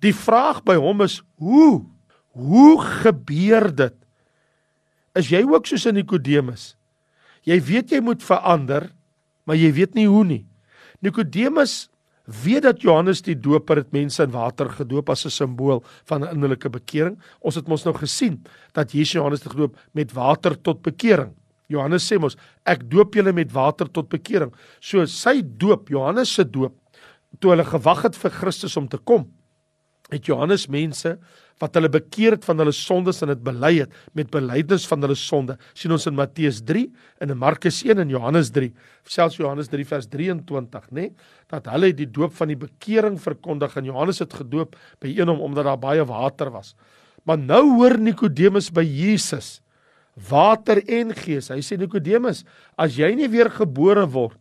Die 0.00 0.14
vraag 0.16 0.62
by 0.64 0.78
hom 0.80 1.04
is 1.04 1.20
hoe? 1.40 1.84
Hoe 2.36 2.74
gebeur 3.02 3.68
dit? 3.74 3.96
Is 5.18 5.30
jy 5.32 5.42
ook 5.44 5.66
soos 5.66 5.88
Nikodemus? 5.92 6.74
Jy 7.44 7.58
weet 7.64 7.92
jy 7.92 8.00
moet 8.04 8.22
verander, 8.22 8.90
maar 9.48 9.58
jy 9.58 9.72
weet 9.76 9.96
nie 9.96 10.06
hoe 10.08 10.24
nie. 10.24 10.44
Nikodemus 11.04 11.88
weet 12.30 12.62
dat 12.62 12.84
Johannes 12.84 13.22
die 13.26 13.34
Doper 13.34 13.80
het 13.80 13.92
mense 13.92 14.22
in 14.22 14.32
water 14.32 14.70
gedoop 14.70 15.10
as 15.10 15.24
'n 15.26 15.30
simbool 15.30 15.82
van 16.04 16.22
'n 16.22 16.34
innerlike 16.34 16.70
bekering. 16.70 17.18
Ons 17.40 17.54
het 17.54 17.68
mos 17.68 17.84
nou 17.84 17.94
gesien 17.94 18.44
dat 18.72 18.92
Jesus 18.92 19.12
Johannes 19.12 19.42
het 19.42 19.52
gedoop 19.52 19.76
met 19.92 20.12
water 20.12 20.60
tot 20.60 20.82
bekering. 20.82 21.34
Johannes 21.66 22.12
sê 22.12 22.18
mos 22.18 22.36
ek 22.64 22.90
doop 22.90 23.14
julle 23.14 23.32
met 23.32 23.52
water 23.52 23.90
tot 23.90 24.08
bekering. 24.08 24.52
So 24.80 25.04
sy 25.06 25.42
doop, 25.42 25.88
Johannes 25.88 26.34
se 26.34 26.44
doop, 26.44 26.74
toe 27.38 27.50
hulle 27.50 27.64
gewag 27.64 28.02
het 28.02 28.16
vir 28.16 28.30
Christus 28.30 28.76
om 28.76 28.88
te 28.88 28.98
kom, 28.98 29.30
het 30.12 30.26
Johannes 30.26 30.66
mense 30.70 31.16
wat 31.60 31.76
hulle 31.76 31.90
bekeer 31.92 32.38
het 32.38 32.46
van 32.48 32.60
hulle 32.62 32.72
sondes 32.74 33.20
en 33.24 33.32
dit 33.34 33.42
bely 33.44 33.72
het 33.82 33.96
met 34.16 34.30
belydenis 34.32 34.86
van 34.88 35.04
hulle 35.04 35.16
sonde. 35.18 35.58
sien 35.74 35.92
ons 35.92 36.06
in 36.08 36.16
Matteus 36.16 36.62
3 36.64 36.86
en 37.20 37.34
in 37.34 37.38
Markus 37.38 37.82
1 37.84 38.00
en 38.00 38.08
Johannes 38.08 38.50
3, 38.50 38.70
selfs 39.04 39.36
Johannes 39.36 39.68
3 39.68 39.84
vers 39.84 40.08
23, 40.08 40.88
nê, 40.90 41.00
nee, 41.00 41.10
dat 41.52 41.68
hulle 41.68 41.92
die 41.92 42.08
doop 42.08 42.32
van 42.38 42.48
die 42.48 42.56
bekering 42.56 43.18
verkondig 43.20 43.76
en 43.76 43.90
Johannes 43.90 44.22
het 44.24 44.32
gedoop 44.40 44.76
by 45.00 45.12
een 45.12 45.28
om 45.28 45.40
omdat 45.44 45.68
daar 45.68 45.80
baie 45.80 46.04
water 46.08 46.50
was. 46.54 46.74
Maar 47.28 47.38
nou 47.38 47.64
hoor 47.76 47.98
Nikodemus 48.00 48.70
by 48.72 48.84
Jesus 48.86 49.60
water 50.30 50.80
en 50.88 51.12
gees. 51.16 51.48
Hy 51.52 51.60
sê 51.64 51.76
Nikodemus, 51.78 52.42
as 52.76 52.96
jy 52.96 53.12
nie 53.16 53.28
weer 53.28 53.52
gebore 53.52 54.06
word 54.08 54.38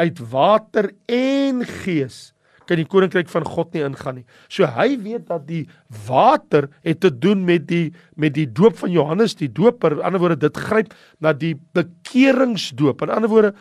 uit 0.00 0.18
water 0.30 0.90
en 1.08 1.62
gees 1.84 2.33
kan 2.68 2.80
die 2.80 2.88
koninkryk 2.88 3.28
van 3.32 3.44
God 3.44 3.72
nie 3.74 3.84
ingaan 3.84 4.20
nie. 4.20 4.26
So 4.48 4.66
hy 4.66 4.96
weet 5.02 5.28
dat 5.28 5.46
die 5.48 5.64
water 6.06 6.68
het 6.84 7.00
te 7.04 7.10
doen 7.12 7.44
met 7.44 7.66
die 7.68 7.92
met 8.16 8.34
die 8.34 8.46
doop 8.46 8.78
van 8.80 8.92
Johannes 8.94 9.36
die 9.38 9.52
Doper. 9.52 9.98
In 9.98 10.04
ander 10.04 10.22
woorde 10.22 10.40
dit 10.48 10.56
gryp 10.56 10.94
na 11.20 11.32
die 11.32 11.54
bekeringsdoop. 11.76 13.02
In 13.02 13.14
ander 13.14 13.30
woorde 13.32 13.54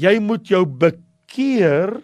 jy 0.00 0.18
moet 0.20 0.48
jou 0.48 0.64
bekeer 0.66 1.96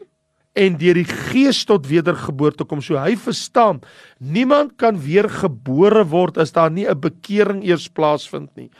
en 0.59 0.77
deur 0.77 0.99
die 1.01 1.09
gees 1.09 1.63
tot 1.69 1.89
wedergeboorte 1.89 2.67
kom. 2.69 2.83
So 2.85 3.01
hy 3.01 3.15
verstaan, 3.17 3.81
niemand 4.21 4.77
kan 4.81 5.01
weer 5.01 5.29
gebore 5.33 6.05
word 6.13 6.39
as 6.39 6.53
daar 6.53 6.71
nie 6.71 6.87
'n 6.87 7.01
bekering 7.01 7.65
eers 7.65 7.89
plaasvind 7.89 8.51
nie. 8.57 8.71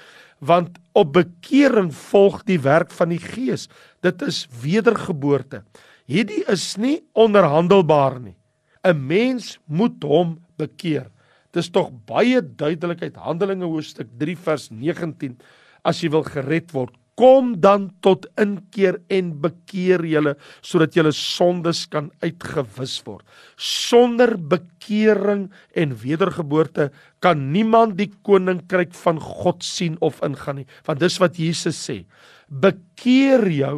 Want 0.41 0.79
op 0.93 1.13
bekering 1.13 1.95
volg 1.95 2.43
die 2.45 2.59
werk 2.59 2.91
van 2.91 3.09
die 3.09 3.23
gees. 3.23 3.69
Dit 4.03 4.23
is 4.23 4.49
wedergeboorte. 4.63 5.63
Hierdie 6.11 6.43
is 6.51 6.77
nie 6.77 7.01
onderhandelbaar 7.15 8.21
nie. 8.21 8.37
'n 8.83 9.07
Mens 9.07 9.59
moet 9.67 10.03
hom 10.03 10.41
bekeer. 10.59 11.07
Dis 11.53 11.71
tog 11.71 11.93
baie 12.09 12.41
duidelik 12.41 13.03
uit 13.03 13.17
Handelinge 13.17 13.69
hoofstuk 13.69 14.09
3 14.19 14.37
vers 14.37 14.71
19 14.71 15.37
as 15.85 16.01
jy 16.03 16.11
wil 16.11 16.25
gered 16.25 16.73
word. 16.73 16.97
Kom 17.15 17.61
dan 17.61 17.91
tot 18.01 18.25
inkeer 18.41 18.97
en 19.13 19.35
bekeer 19.45 20.01
julle 20.09 20.33
sodat 20.65 20.97
julle 20.97 21.13
sondes 21.13 21.85
kan 21.93 22.09
uitgewis 22.25 22.97
word. 23.05 23.23
Sonder 23.57 24.35
bekering 24.39 25.51
en 25.77 25.93
wedergeboorte 26.03 26.89
kan 27.21 27.53
niemand 27.53 27.99
die 28.01 28.11
koninkryk 28.25 28.97
van 29.05 29.21
God 29.21 29.63
sien 29.63 30.01
of 30.01 30.23
ingaan 30.25 30.63
nie. 30.63 30.69
Want 30.89 31.05
dis 31.05 31.21
wat 31.21 31.37
Jesus 31.37 31.79
sê. 31.79 32.03
Bekeer 32.49 33.45
jou 33.53 33.77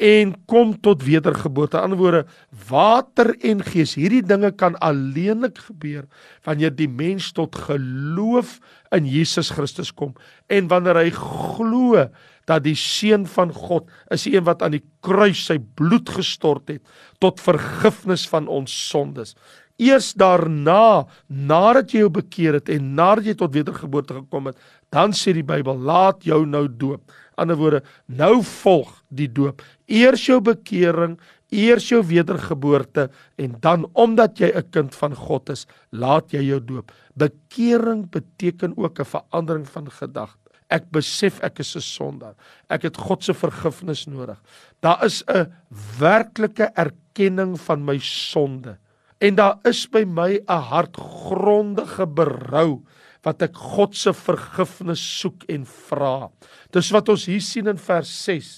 en 0.00 0.32
kom 0.48 0.72
tot 0.80 1.02
wedergeboorte. 1.04 1.76
Die 1.76 1.84
ander 1.84 2.00
woorde, 2.00 2.22
water 2.70 3.34
en 3.44 3.60
gees, 3.66 3.94
hierdie 3.98 4.22
dinge 4.24 4.52
kan 4.56 4.78
alleenlik 4.80 5.60
gebeur 5.68 6.06
wanneer 6.48 6.72
die 6.72 6.88
mens 6.88 7.30
tot 7.36 7.58
geloof 7.68 8.58
in 8.96 9.08
Jesus 9.08 9.52
Christus 9.52 9.92
kom 9.92 10.14
en 10.48 10.70
wanneer 10.72 11.02
hy 11.02 11.10
glo 11.14 12.06
dat 12.48 12.64
die 12.64 12.76
seun 12.78 13.28
van 13.30 13.52
God 13.54 13.90
is 14.10 14.24
die 14.26 14.34
een 14.38 14.46
wat 14.48 14.64
aan 14.64 14.78
die 14.78 14.84
kruis 15.04 15.44
sy 15.50 15.58
bloed 15.78 16.08
gestort 16.16 16.72
het 16.72 16.82
tot 17.22 17.42
vergifnis 17.44 18.24
van 18.30 18.48
ons 18.48 18.72
sondes. 18.72 19.36
Eers 19.80 20.10
daarna, 20.18 21.06
nadat 21.28 21.94
jy 21.94 22.02
jou 22.02 22.10
bekeer 22.12 22.58
het 22.58 22.68
en 22.72 22.90
nadat 22.98 23.30
jy 23.30 23.36
tot 23.40 23.54
wedergeboorte 23.54 24.18
gekom 24.18 24.50
het, 24.50 24.58
dan 24.92 25.14
sê 25.16 25.32
die 25.36 25.46
Bybel, 25.46 25.78
laat 25.80 26.26
jou 26.26 26.42
nou 26.44 26.66
doop 26.68 27.14
ander 27.40 27.58
woorde, 27.58 27.82
nou 28.06 28.40
volg 28.62 28.92
die 29.08 29.28
doop. 29.32 29.62
Eers 29.90 30.26
jou 30.28 30.40
bekering, 30.44 31.16
eers 31.50 31.88
jou 31.90 32.00
wedergeboorte 32.06 33.08
en 33.40 33.56
dan 33.60 33.88
omdat 33.98 34.38
jy 34.38 34.52
'n 34.54 34.70
kind 34.70 34.94
van 34.94 35.14
God 35.14 35.50
is, 35.50 35.66
laat 35.90 36.32
jy 36.32 36.42
jou 36.42 36.60
doop. 36.60 36.92
Bekering 37.14 38.10
beteken 38.10 38.76
ook 38.76 39.00
'n 39.00 39.04
verandering 39.04 39.68
van 39.68 39.90
gedagte. 39.90 40.38
Ek 40.70 40.86
besef 40.90 41.40
ek 41.42 41.58
is 41.58 41.76
'n 41.76 41.80
sondaar. 41.80 42.34
Ek 42.68 42.82
het 42.82 42.96
God 42.96 43.24
se 43.24 43.34
vergifnis 43.34 44.06
nodig. 44.06 44.38
Daar 44.80 45.04
is 45.04 45.24
'n 45.26 45.52
werklike 45.98 46.70
erkenning 46.74 47.60
van 47.60 47.84
my 47.84 47.98
sonde. 47.98 48.78
En 49.18 49.34
daar 49.34 49.58
is 49.64 49.86
by 49.86 50.04
my 50.06 50.40
'n 50.46 50.62
hartgrondige 50.70 52.06
berou 52.06 52.82
wat 53.26 53.42
ek 53.44 53.56
God 53.56 53.96
se 53.96 54.12
vergifnis 54.16 55.02
soek 55.20 55.44
en 55.52 55.66
vra. 55.68 56.30
Dis 56.72 56.90
wat 56.94 57.10
ons 57.12 57.26
hier 57.28 57.42
sien 57.44 57.68
in 57.70 57.80
vers 57.80 58.10
6. 58.24 58.50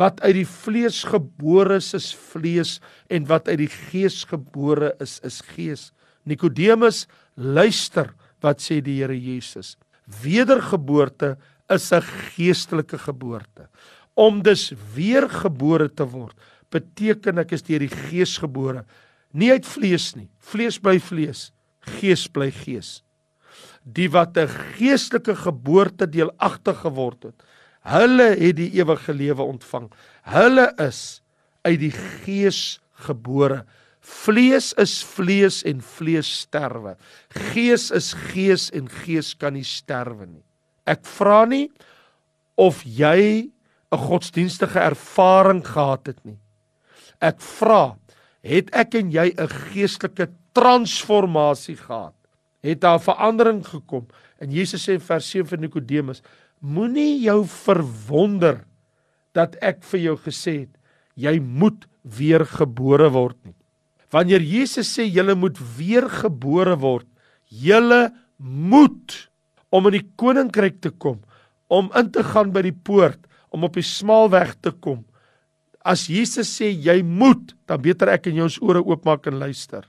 Wat 0.00 0.22
uit 0.24 0.38
die 0.40 0.48
vlees 0.48 1.02
gebore 1.04 1.76
is, 1.76 1.92
is 1.94 2.12
vlees 2.16 2.78
en 3.12 3.26
wat 3.28 3.50
uit 3.50 3.60
die 3.66 3.72
gees 3.72 4.22
gebore 4.30 4.94
is, 5.04 5.18
is 5.26 5.42
gees. 5.52 5.90
Nikodemus, 6.24 7.04
luister, 7.36 8.14
wat 8.42 8.62
sê 8.64 8.80
die 8.80 9.00
Here 9.02 9.16
Jesus? 9.16 9.76
Wedergeboorte 10.22 11.36
is 11.70 11.92
'n 11.92 12.02
geestelike 12.02 12.98
geboorte. 12.98 13.68
Om 14.14 14.42
dus 14.42 14.72
weergebore 14.94 15.88
te 15.88 16.04
word, 16.04 16.36
beteken 16.70 17.38
ek 17.38 17.52
is 17.52 17.62
deur 17.62 17.78
die 17.78 17.88
Gees 17.88 18.38
gebore, 18.38 18.84
nie 19.32 19.50
uit 19.50 19.66
vlees 19.66 20.14
nie. 20.16 20.28
Vlees 20.38 20.78
bly 20.78 20.98
vlees, 20.98 21.52
gees 21.80 22.28
bly 22.28 22.50
gees. 22.50 23.02
Die 23.82 24.10
wat 24.10 24.36
'n 24.36 24.48
geestelike 24.48 25.36
geboorte 25.36 26.06
deelagtig 26.06 26.78
geword 26.80 27.22
het, 27.22 27.42
hulle 27.80 28.36
het 28.38 28.56
die 28.56 28.70
ewige 28.78 29.12
lewe 29.12 29.42
ontvang. 29.42 29.90
Hulle 30.22 30.72
is 30.78 31.22
uit 31.62 31.80
die 31.80 31.90
Gees 31.90 32.80
gebore. 33.06 33.64
Vlees 34.02 34.72
is 34.82 34.96
vlees 35.06 35.62
en 35.62 35.80
vlees 35.80 36.26
sterwe. 36.42 36.96
Gees 37.30 37.90
is 37.90 38.12
gees 38.32 38.70
en 38.74 38.88
gees 38.88 39.34
kan 39.38 39.54
nie 39.54 39.66
sterwe 39.66 40.26
nie. 40.26 40.42
Ek 40.86 41.04
vra 41.06 41.44
nie 41.46 41.70
of 42.58 42.82
jy 42.82 43.50
'n 43.92 43.98
godsdienstige 43.98 44.80
ervaring 44.80 45.62
gehad 45.66 46.06
het 46.06 46.24
nie. 46.24 46.38
Ek 47.20 47.40
vra, 47.40 47.96
het 48.42 48.70
ek 48.74 48.94
en 48.94 49.10
jy 49.12 49.34
'n 49.36 49.48
geestelike 49.48 50.28
transformasie 50.52 51.76
gehad? 51.76 52.14
Het 52.62 52.80
daar 52.80 52.98
'n 52.98 53.02
verandering 53.02 53.66
gekom? 53.66 54.06
En 54.38 54.50
Jesus 54.50 54.88
sê 54.88 54.92
in 54.92 55.00
vers 55.00 55.30
7 55.30 55.46
vir 55.46 55.58
Nikodemus, 55.58 56.22
moenie 56.60 57.20
jou 57.20 57.46
verwonder 57.46 58.64
dat 59.34 59.56
ek 59.64 59.82
vir 59.82 60.00
jou 60.00 60.16
gesê 60.16 60.54
het 60.60 60.78
jy 61.14 61.40
moet 61.40 61.86
weer 62.02 62.44
gebore 62.46 63.10
word 63.10 63.36
nie. 63.44 63.54
Wanneer 64.12 64.44
Jesus 64.44 64.90
sê 64.92 65.06
julle 65.08 65.34
moet 65.34 65.56
weergebore 65.78 66.76
word, 66.80 67.06
julle 67.48 68.12
moet 68.38 69.28
om 69.72 69.88
in 69.88 69.96
die 69.96 70.08
koninkryk 70.20 70.80
te 70.84 70.90
kom, 70.90 71.22
om 71.72 71.88
in 71.96 72.10
te 72.12 72.24
gaan 72.26 72.52
by 72.52 72.64
die 72.66 72.76
poort, 72.76 73.24
om 73.52 73.64
op 73.64 73.76
die 73.76 73.84
smaalweg 73.84 74.54
te 74.60 74.72
kom. 74.72 75.04
As 75.84 76.06
Jesus 76.12 76.50
sê 76.52 76.70
jy 76.70 77.00
moet, 77.02 77.54
dan 77.66 77.80
beter 77.82 78.12
ek 78.12 78.28
en 78.28 78.36
jy 78.36 78.46
ons 78.46 78.60
ore 78.62 78.82
oopmaak 78.84 79.26
en 79.30 79.40
luister. 79.40 79.86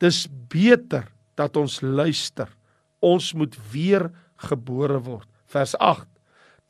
Dis 0.00 0.26
beter 0.52 1.08
dat 1.38 1.56
ons 1.56 1.80
luister. 1.82 2.50
Ons 3.02 3.32
moet 3.34 3.56
weer 3.72 4.10
gebore 4.48 5.00
word. 5.04 5.28
Vers 5.52 5.74
8. 5.78 6.06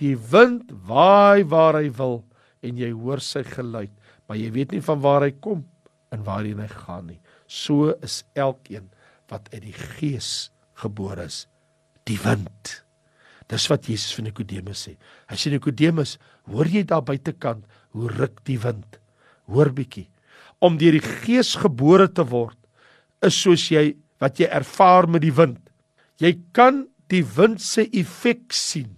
Die 0.02 0.14
wind 0.16 0.72
waai 0.88 1.44
waar 1.46 1.78
hy 1.78 1.90
wil 1.98 2.22
en 2.62 2.78
jy 2.78 2.90
hoor 2.94 3.20
sy 3.22 3.42
geluid, 3.46 3.92
maar 4.26 4.38
jy 4.38 4.50
weet 4.54 4.74
nie 4.74 4.82
van 4.84 5.00
waar 5.02 5.26
hy 5.26 5.32
kom 5.44 5.64
en 6.14 6.24
waarheen 6.26 6.62
hy 6.62 6.68
gaan 6.70 7.08
nie. 7.10 7.20
So 7.46 7.92
is 8.04 8.22
elkeen 8.38 8.88
wat 9.32 9.48
uit 9.52 9.64
die 9.66 9.76
gees 9.98 10.50
gebore 10.82 11.26
is, 11.26 11.44
die 12.08 12.18
wind. 12.22 12.78
Dis 13.50 13.66
wat 13.70 13.88
Jesus 13.90 14.14
vir 14.16 14.28
Nikodemus 14.28 14.86
sê. 14.86 14.94
Hy 15.28 15.36
sê 15.38 15.52
Nikodemus, 15.52 16.16
hoor 16.48 16.70
jy 16.70 16.84
daar 16.88 17.04
buitekant 17.04 17.66
hoe 17.92 18.08
ruk 18.12 18.40
die 18.48 18.58
wind? 18.62 18.98
Hoor 19.50 19.72
bietjie. 19.74 20.08
Om 20.62 20.78
deur 20.80 20.96
die 20.96 21.14
gees 21.24 21.54
gebore 21.60 22.08
te 22.08 22.24
word 22.28 22.58
is 23.26 23.36
soos 23.38 23.68
jy 23.70 23.92
wat 24.22 24.38
jy 24.38 24.46
ervaar 24.46 25.08
met 25.10 25.24
die 25.26 25.34
wind. 25.34 25.60
Jy 26.22 26.36
kan 26.54 26.84
die 27.10 27.24
wind 27.36 27.60
se 27.60 27.88
effek 27.90 28.54
sien. 28.54 28.92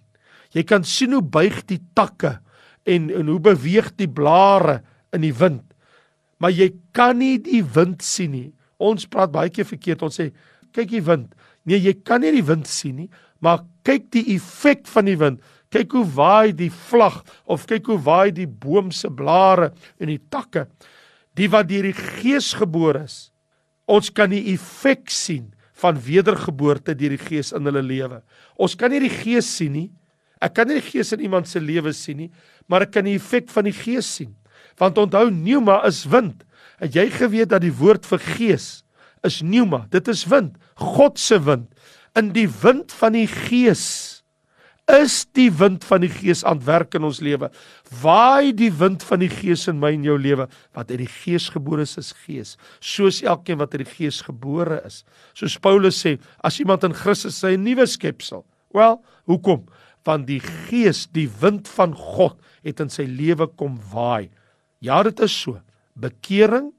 Jy 0.55 0.63
kan 0.69 0.85
sien 0.87 1.17
hoe 1.17 1.25
buig 1.25 1.65
die 1.67 1.81
takke 1.97 2.37
en 2.85 3.09
en 3.11 3.31
hoe 3.33 3.41
beweeg 3.43 3.95
die 3.97 4.11
blare 4.11 4.83
in 5.17 5.25
die 5.25 5.35
wind 5.35 5.65
maar 6.45 6.53
jy 6.53 6.75
kan 6.93 7.17
nie 7.21 7.39
die 7.41 7.63
wind 7.65 8.03
sien 8.05 8.35
nie. 8.35 8.51
Ons 8.77 9.07
praat 9.09 9.33
baie 9.33 9.49
keer 9.49 9.65
verkeerd. 9.65 10.03
Ons 10.05 10.19
sê 10.21 10.31
kyk 10.77 10.91
die 10.93 11.05
wind. 11.07 11.31
Nee, 11.65 11.79
jy 11.81 11.95
kan 12.05 12.21
nie 12.21 12.35
die 12.35 12.45
wind 12.45 12.69
sien 12.69 12.99
nie, 12.99 13.09
maar 13.41 13.63
kyk 13.89 14.11
die 14.13 14.27
effek 14.35 14.85
van 14.93 15.09
die 15.09 15.17
wind. 15.17 15.41
Kyk 15.73 15.95
hoe 15.97 16.05
waai 16.17 16.53
die 16.53 16.69
vlag 16.69 17.23
of 17.51 17.65
kyk 17.71 17.89
hoe 17.89 18.01
waai 18.05 18.35
die 18.37 18.45
boom 18.47 18.93
se 18.93 19.09
blare 19.09 19.71
en 19.97 20.13
die 20.13 20.21
takke. 20.29 20.67
Die 21.35 21.49
wat 21.51 21.71
deur 21.71 21.89
die 21.89 21.97
Gees 21.97 22.53
gebore 22.59 23.07
is. 23.09 23.17
Ons 23.91 24.11
kan 24.15 24.31
die 24.33 24.55
effek 24.55 25.11
sien 25.13 25.51
van 25.83 25.99
wedergeboorte 26.01 26.95
deur 26.97 27.17
die 27.17 27.21
Gees 27.21 27.53
in 27.53 27.67
hulle 27.69 27.83
lewe. 27.85 28.23
Ons 28.57 28.77
kan 28.79 28.93
nie 28.93 29.03
die 29.05 29.13
Gees 29.13 29.49
sien 29.59 29.75
nie. 29.75 29.91
Ek 30.41 30.55
kan 30.57 30.69
nie 30.69 30.79
die 30.81 30.87
Gees 30.87 31.13
in 31.17 31.25
iemand 31.27 31.51
se 31.51 31.61
lewe 31.61 31.93
sien 31.97 32.25
nie, 32.25 32.31
maar 32.69 32.87
ek 32.87 32.95
kan 32.97 33.07
die 33.07 33.17
effek 33.19 33.51
van 33.53 33.69
die 33.69 33.77
Gees 33.77 34.09
sien. 34.21 34.33
Want 34.81 34.99
onthou 34.99 35.29
pneuma 35.31 35.83
is 35.89 36.05
wind. 36.11 36.43
Het 36.83 36.97
jy 36.99 37.05
geweet 37.15 37.53
dat 37.53 37.63
die 37.65 37.75
woord 37.75 38.07
vir 38.09 38.23
gees 38.35 38.69
is 39.25 39.41
pneuma? 39.41 39.85
Dit 39.93 40.09
is 40.11 40.25
wind, 40.29 40.57
God 40.77 41.21
se 41.21 41.39
wind. 41.41 41.71
In 42.19 42.33
die 42.35 42.49
wind 42.63 42.93
van 42.95 43.15
die 43.17 43.29
gees 43.31 44.14
is 44.91 45.23
die 45.33 45.49
wind 45.49 45.85
van 45.89 46.03
die 46.05 46.13
gees 46.13 46.43
aan 46.45 46.61
werk 46.65 46.95
in 46.99 47.07
ons 47.09 47.23
lewe. 47.25 47.49
Waai 48.03 48.53
die 48.57 48.71
wind 48.73 49.05
van 49.07 49.23
die 49.23 49.31
gees 49.33 49.65
in 49.71 49.79
my 49.81 49.95
en 49.97 50.05
jou 50.05 50.17
lewe 50.21 50.47
wat 50.77 50.91
uit 50.93 51.01
die 51.01 51.11
gees 51.11 51.49
gebore 51.55 51.87
is, 51.87 51.97
is 52.01 52.13
gees. 52.27 52.55
Soos 52.85 53.23
elkeen 53.25 53.59
wat 53.63 53.73
uit 53.73 53.85
die 53.87 53.95
gees 53.95 54.21
gebore 54.27 54.83
is. 54.85 55.03
Soos 55.33 55.57
Paulus 55.57 56.03
sê, 56.05 56.19
as 56.45 56.61
iemand 56.61 56.85
in 56.85 56.93
Christus 56.93 57.43
'n 57.45 57.65
nuwe 57.65 57.87
skepsel. 57.87 58.45
Wel, 58.73 59.01
hoekom? 59.25 59.65
Want 60.05 60.27
die 60.27 60.41
gees, 60.41 61.07
die 61.07 61.31
wind 61.41 61.69
van 61.69 61.95
God 61.95 62.37
het 62.63 62.81
in 62.81 62.91
sy 62.91 63.05
lewe 63.05 63.47
kom 63.47 63.79
waai. 63.93 64.29
Ja, 64.81 65.03
dit 65.03 65.21
is 65.21 65.33
so. 65.33 65.61
Bekering 65.95 66.73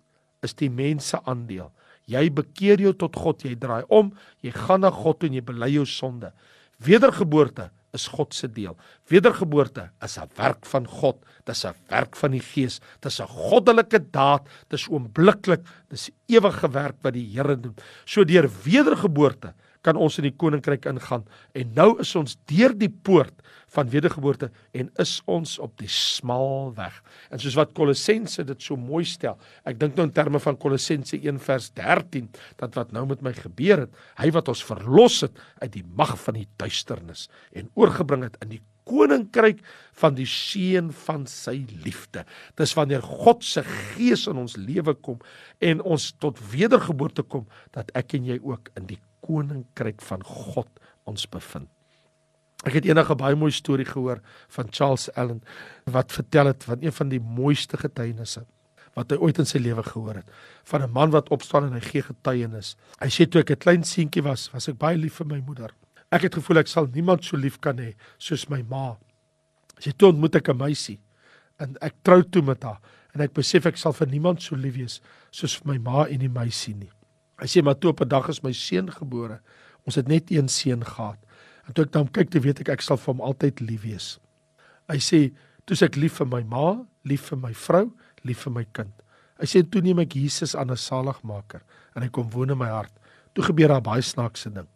is 0.43 0.53
die 0.53 0.69
mens 0.69 1.07
se 1.07 1.17
aandeel. 1.25 1.71
Jy 2.05 2.29
bekeer 2.29 2.79
jou 2.79 2.93
tot 2.93 3.15
God, 3.15 3.41
jy 3.41 3.55
draai 3.55 3.83
om, 3.89 4.13
jy 4.41 4.51
gaan 4.51 4.81
na 4.81 4.91
God 4.91 5.23
en 5.23 5.33
jy 5.33 5.41
bely 5.41 5.71
jou 5.73 5.85
sonde. 5.85 6.31
Wedergeboorte 6.77 7.71
is 7.95 8.07
God 8.11 8.33
se 8.35 8.47
deel. 8.51 8.75
Wedergeboorte 9.09 9.89
is 10.03 10.17
'n 10.19 10.29
werk 10.35 10.65
van 10.65 10.87
God. 10.87 11.17
Dit 11.45 11.55
is 11.55 11.65
'n 11.65 11.75
werk 11.89 12.15
van 12.15 12.31
die 12.31 12.41
Gees. 12.41 12.79
Dit 12.99 13.11
is 13.11 13.21
'n 13.21 13.27
goddelike 13.27 13.99
daad. 14.11 14.43
Dit 14.67 14.79
is 14.79 14.87
oombliklik. 14.89 15.63
Dit 15.89 15.99
is 15.99 16.09
ewige 16.27 16.69
werk 16.69 16.95
wat 17.01 17.13
die 17.13 17.29
Here 17.33 17.59
doen. 17.59 17.75
So 18.05 18.23
deur 18.23 18.49
wedergeboorte 18.63 19.53
kan 19.85 19.99
ons 20.01 20.17
in 20.19 20.27
die 20.29 20.35
koninkryk 20.35 20.87
ingaan 20.89 21.25
en 21.53 21.73
nou 21.77 21.91
is 22.01 22.13
ons 22.17 22.37
deur 22.49 22.73
die 22.77 22.89
poort 22.89 23.45
van 23.75 23.89
wedergeboorte 23.91 24.49
en 24.77 24.89
is 25.01 25.17
ons 25.31 25.57
op 25.63 25.73
die 25.81 25.89
smal 25.91 26.71
weg. 26.77 26.97
En 27.33 27.41
soos 27.41 27.57
wat 27.59 27.73
Kolossense 27.77 28.45
dit 28.47 28.63
so 28.63 28.77
mooi 28.79 29.03
stel, 29.07 29.37
ek 29.67 29.79
dink 29.81 29.97
nou 29.97 30.07
in 30.07 30.13
terme 30.15 30.41
van 30.43 30.59
Kolossense 30.61 31.17
1 31.19 31.41
vers 31.43 31.71
13, 31.77 32.29
dat 32.61 32.77
wat 32.79 32.93
nou 32.95 33.05
met 33.09 33.23
my 33.25 33.33
gebeur 33.37 33.85
het, 33.85 33.97
hy 34.21 34.31
wat 34.35 34.51
ons 34.51 34.63
verlos 34.65 35.21
het 35.25 35.43
uit 35.63 35.73
die 35.75 35.85
mag 35.97 36.15
van 36.23 36.39
die 36.39 36.47
duisternis 36.61 37.27
en 37.55 37.69
oorgebring 37.75 38.25
het 38.27 38.39
in 38.45 38.55
die 38.57 38.63
koninkryk 38.85 39.63
van 39.97 40.13
die 40.17 40.27
seun 40.29 40.91
van 41.05 41.25
sy 41.29 41.57
liefde. 41.85 42.21
Dis 42.59 42.75
wanneer 42.77 43.01
God 43.05 43.43
se 43.45 43.63
gees 43.65 44.27
in 44.29 44.39
ons 44.43 44.57
lewe 44.61 44.93
kom 44.93 45.17
en 45.65 45.81
ons 45.81 46.11
tot 46.21 46.39
wedergeboorte 46.53 47.25
kom 47.25 47.49
dat 47.75 47.89
ek 47.97 48.17
en 48.19 48.29
jy 48.29 48.39
ook 48.43 48.69
in 48.77 48.89
die 48.93 49.01
koninkryk 49.25 50.03
van 50.05 50.23
God 50.23 50.69
ons 51.09 51.25
bevind. 51.29 51.69
Ek 52.65 52.79
het 52.79 52.85
eendag 52.85 53.11
'n 53.11 53.17
baie 53.17 53.35
mooi 53.35 53.51
storie 53.51 53.85
gehoor 53.85 54.21
van 54.47 54.67
Charles 54.71 55.09
Allen 55.13 55.43
wat 55.85 56.11
vertel 56.11 56.45
het 56.45 56.63
van 56.63 56.81
een 56.81 56.91
van 56.91 57.09
die 57.09 57.19
mooiste 57.19 57.77
getuienisse 57.77 58.45
wat 58.95 59.11
hy 59.11 59.17
ooit 59.19 59.39
in 59.39 59.45
sy 59.45 59.59
lewe 59.59 59.83
gehoor 59.83 60.21
het 60.21 60.29
van 60.71 60.81
'n 60.81 60.91
man 60.91 61.11
wat 61.11 61.29
opstaan 61.29 61.65
en 61.67 61.73
hy 61.73 61.79
gee 61.79 62.01
getuienis. 62.01 62.75
Hy 62.99 63.07
sê 63.07 63.29
toe 63.29 63.41
ek 63.41 63.51
'n 63.51 63.57
klein 63.57 63.83
seentjie 63.83 64.23
was, 64.23 64.51
was 64.53 64.67
ek 64.67 64.77
baie 64.77 64.97
lief 64.97 65.15
vir 65.15 65.27
my 65.27 65.39
moeder. 65.39 65.71
Ek 66.11 66.21
het 66.21 66.33
gevoel 66.33 66.57
ek 66.57 66.67
sal 66.67 66.87
niemand 66.87 67.23
so 67.23 67.37
lief 67.37 67.59
kan 67.59 67.77
hê 67.77 67.93
soos 68.17 68.49
my 68.49 68.61
ma. 68.69 68.97
Sy 69.79 69.91
toe 69.91 70.09
ontmoet 70.09 70.35
ek 70.35 70.49
'n 70.49 70.57
meisie 70.57 70.99
en 71.59 71.75
ek 71.81 71.93
trou 72.03 72.23
toe 72.23 72.41
met 72.41 72.63
haar 72.63 72.79
en 73.13 73.21
ek 73.21 73.33
besef 73.33 73.65
ek 73.65 73.77
sal 73.77 73.93
vir 73.93 74.07
niemand 74.07 74.41
so 74.41 74.55
lief 74.55 74.75
wees 74.75 75.01
soos 75.31 75.55
vir 75.55 75.73
my 75.73 75.77
ma 75.77 76.05
en 76.07 76.19
die 76.19 76.29
meisie 76.29 76.75
nie. 76.75 76.91
Hy 77.41 77.47
sê 77.51 77.63
maar 77.63 77.77
toe 77.79 77.91
op 77.91 78.01
'n 78.01 78.07
dag 78.07 78.27
is 78.29 78.43
my 78.43 78.51
seun 78.51 78.91
gebore. 78.91 79.39
Ons 79.85 79.95
het 79.95 80.07
net 80.07 80.31
een 80.31 80.47
seun 80.47 80.85
gehad. 80.85 81.19
En 81.67 81.73
toe 81.73 81.85
ek 81.85 81.91
dan 81.91 82.11
kyk, 82.11 82.29
te 82.29 82.39
weet 82.39 82.59
ek 82.59 82.69
ek 82.69 82.81
sal 82.81 82.97
vir 82.97 83.13
hom 83.13 83.21
altyd 83.21 83.59
lief 83.59 83.81
wees. 83.81 84.19
Hy 84.87 84.97
sê, 84.97 85.33
toe 85.65 85.77
ek 85.81 85.95
lief 85.95 86.21
vir 86.21 86.27
my 86.27 86.43
ma, 86.43 86.85
lief 87.03 87.29
vir 87.29 87.37
my 87.37 87.53
vrou, 87.53 87.91
lief 88.23 88.45
vir 88.45 88.53
my 88.53 88.65
kind. 88.71 88.93
Hy 89.39 89.45
sê 89.45 89.63
toe 89.69 89.81
neem 89.81 89.99
ek 89.99 90.15
Jesus 90.15 90.55
aan 90.55 90.71
'n 90.71 90.77
saligmaker 90.77 91.61
en 91.95 92.03
hy 92.03 92.09
kom 92.09 92.29
woon 92.29 92.51
in 92.51 92.57
my 92.57 92.69
hart. 92.69 92.93
Toe 93.33 93.43
gebeur 93.43 93.67
daar 93.67 93.81
baie 93.81 94.01
snaakse 94.01 94.53
ding. 94.53 94.67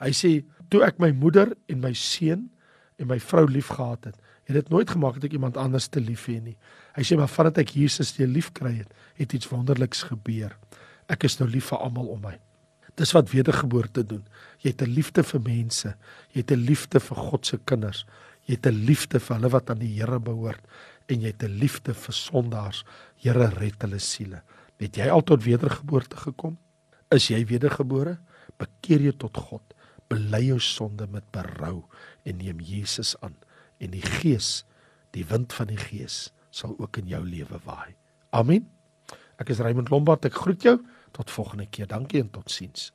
Hy 0.00 0.10
sê, 0.10 0.44
toe 0.70 0.82
ek 0.82 0.98
my 0.98 1.12
moeder 1.12 1.54
en 1.68 1.80
my 1.80 1.92
seun 1.92 2.50
en 2.98 3.06
my 3.06 3.18
vrou 3.18 3.46
liefgehad 3.46 4.04
het, 4.04 4.16
het 4.44 4.54
dit 4.54 4.68
nooit 4.70 4.90
gemaak 4.90 5.14
dat 5.14 5.24
ek 5.24 5.32
iemand 5.32 5.56
anders 5.56 5.88
te 5.88 6.00
lief 6.00 6.26
hê 6.26 6.40
nie. 6.40 6.56
Hy 6.96 7.02
sê 7.02 7.16
maar 7.16 7.28
vandat 7.28 7.58
ek 7.58 7.76
Jesus 7.76 8.12
te 8.12 8.26
lief 8.26 8.52
kry 8.52 8.72
het, 8.78 8.92
het 9.14 9.32
iets 9.32 9.48
wonderliks 9.48 10.02
gebeur 10.02 10.56
ek 11.08 11.24
is 11.28 11.38
nou 11.40 11.48
lief 11.50 11.70
vir 11.72 11.82
almal 11.84 12.12
om 12.14 12.20
my. 12.22 12.36
Dis 12.98 13.14
wat 13.14 13.30
wedergeboorte 13.30 14.02
doen. 14.06 14.24
Jy 14.62 14.72
het 14.72 14.82
'n 14.82 14.90
liefde 14.90 15.22
vir 15.22 15.40
mense. 15.40 15.94
Jy 16.34 16.40
het 16.40 16.52
'n 16.52 16.64
liefde 16.66 17.00
vir 17.00 17.16
God 17.16 17.46
se 17.46 17.58
kinders. 17.64 18.06
Jy 18.46 18.54
het 18.54 18.66
'n 18.66 18.84
liefde 18.86 19.20
vir 19.20 19.36
hulle 19.36 19.50
wat 19.50 19.70
aan 19.70 19.78
die 19.78 19.94
Here 19.98 20.18
behoort 20.18 20.64
en 21.08 21.20
jy 21.20 21.26
het 21.26 21.42
'n 21.42 21.58
liefde 21.58 21.94
vir 21.94 22.14
sondaars. 22.14 22.84
Here 23.16 23.48
red 23.48 23.82
hulle 23.82 23.98
siele. 23.98 24.42
Het 24.78 24.96
jy 24.96 25.08
al 25.10 25.22
tot 25.22 25.44
wedergeboorte 25.44 26.16
gekom? 26.16 26.58
Is 27.10 27.28
jy 27.28 27.46
wedergebore? 27.46 28.18
Bekeer 28.58 29.00
jou 29.00 29.12
tot 29.12 29.36
God. 29.36 29.62
Bely 30.08 30.46
jou 30.46 30.60
sonde 30.60 31.06
met 31.06 31.30
berou 31.30 31.84
en 32.24 32.36
neem 32.36 32.60
Jesus 32.60 33.20
aan 33.20 33.36
en 33.78 33.94
die 33.94 34.02
Gees, 34.02 34.64
die 35.16 35.24
wind 35.28 35.54
van 35.54 35.70
die 35.70 35.78
Gees 35.78 36.28
sal 36.54 36.74
ook 36.78 36.98
in 37.00 37.10
jou 37.10 37.20
lewe 37.24 37.60
waai. 37.64 37.94
Amen. 38.34 38.66
Ek 39.38 39.52
is 39.54 39.60
Raymond 39.62 39.92
Lombard. 39.92 40.26
Ek 40.26 40.34
groet 40.34 40.64
jou 40.66 40.78
tot 41.10 41.30
volgende 41.30 41.66
keer. 41.66 41.86
Dankie 41.86 42.20
en 42.20 42.30
totsiens. 42.30 42.92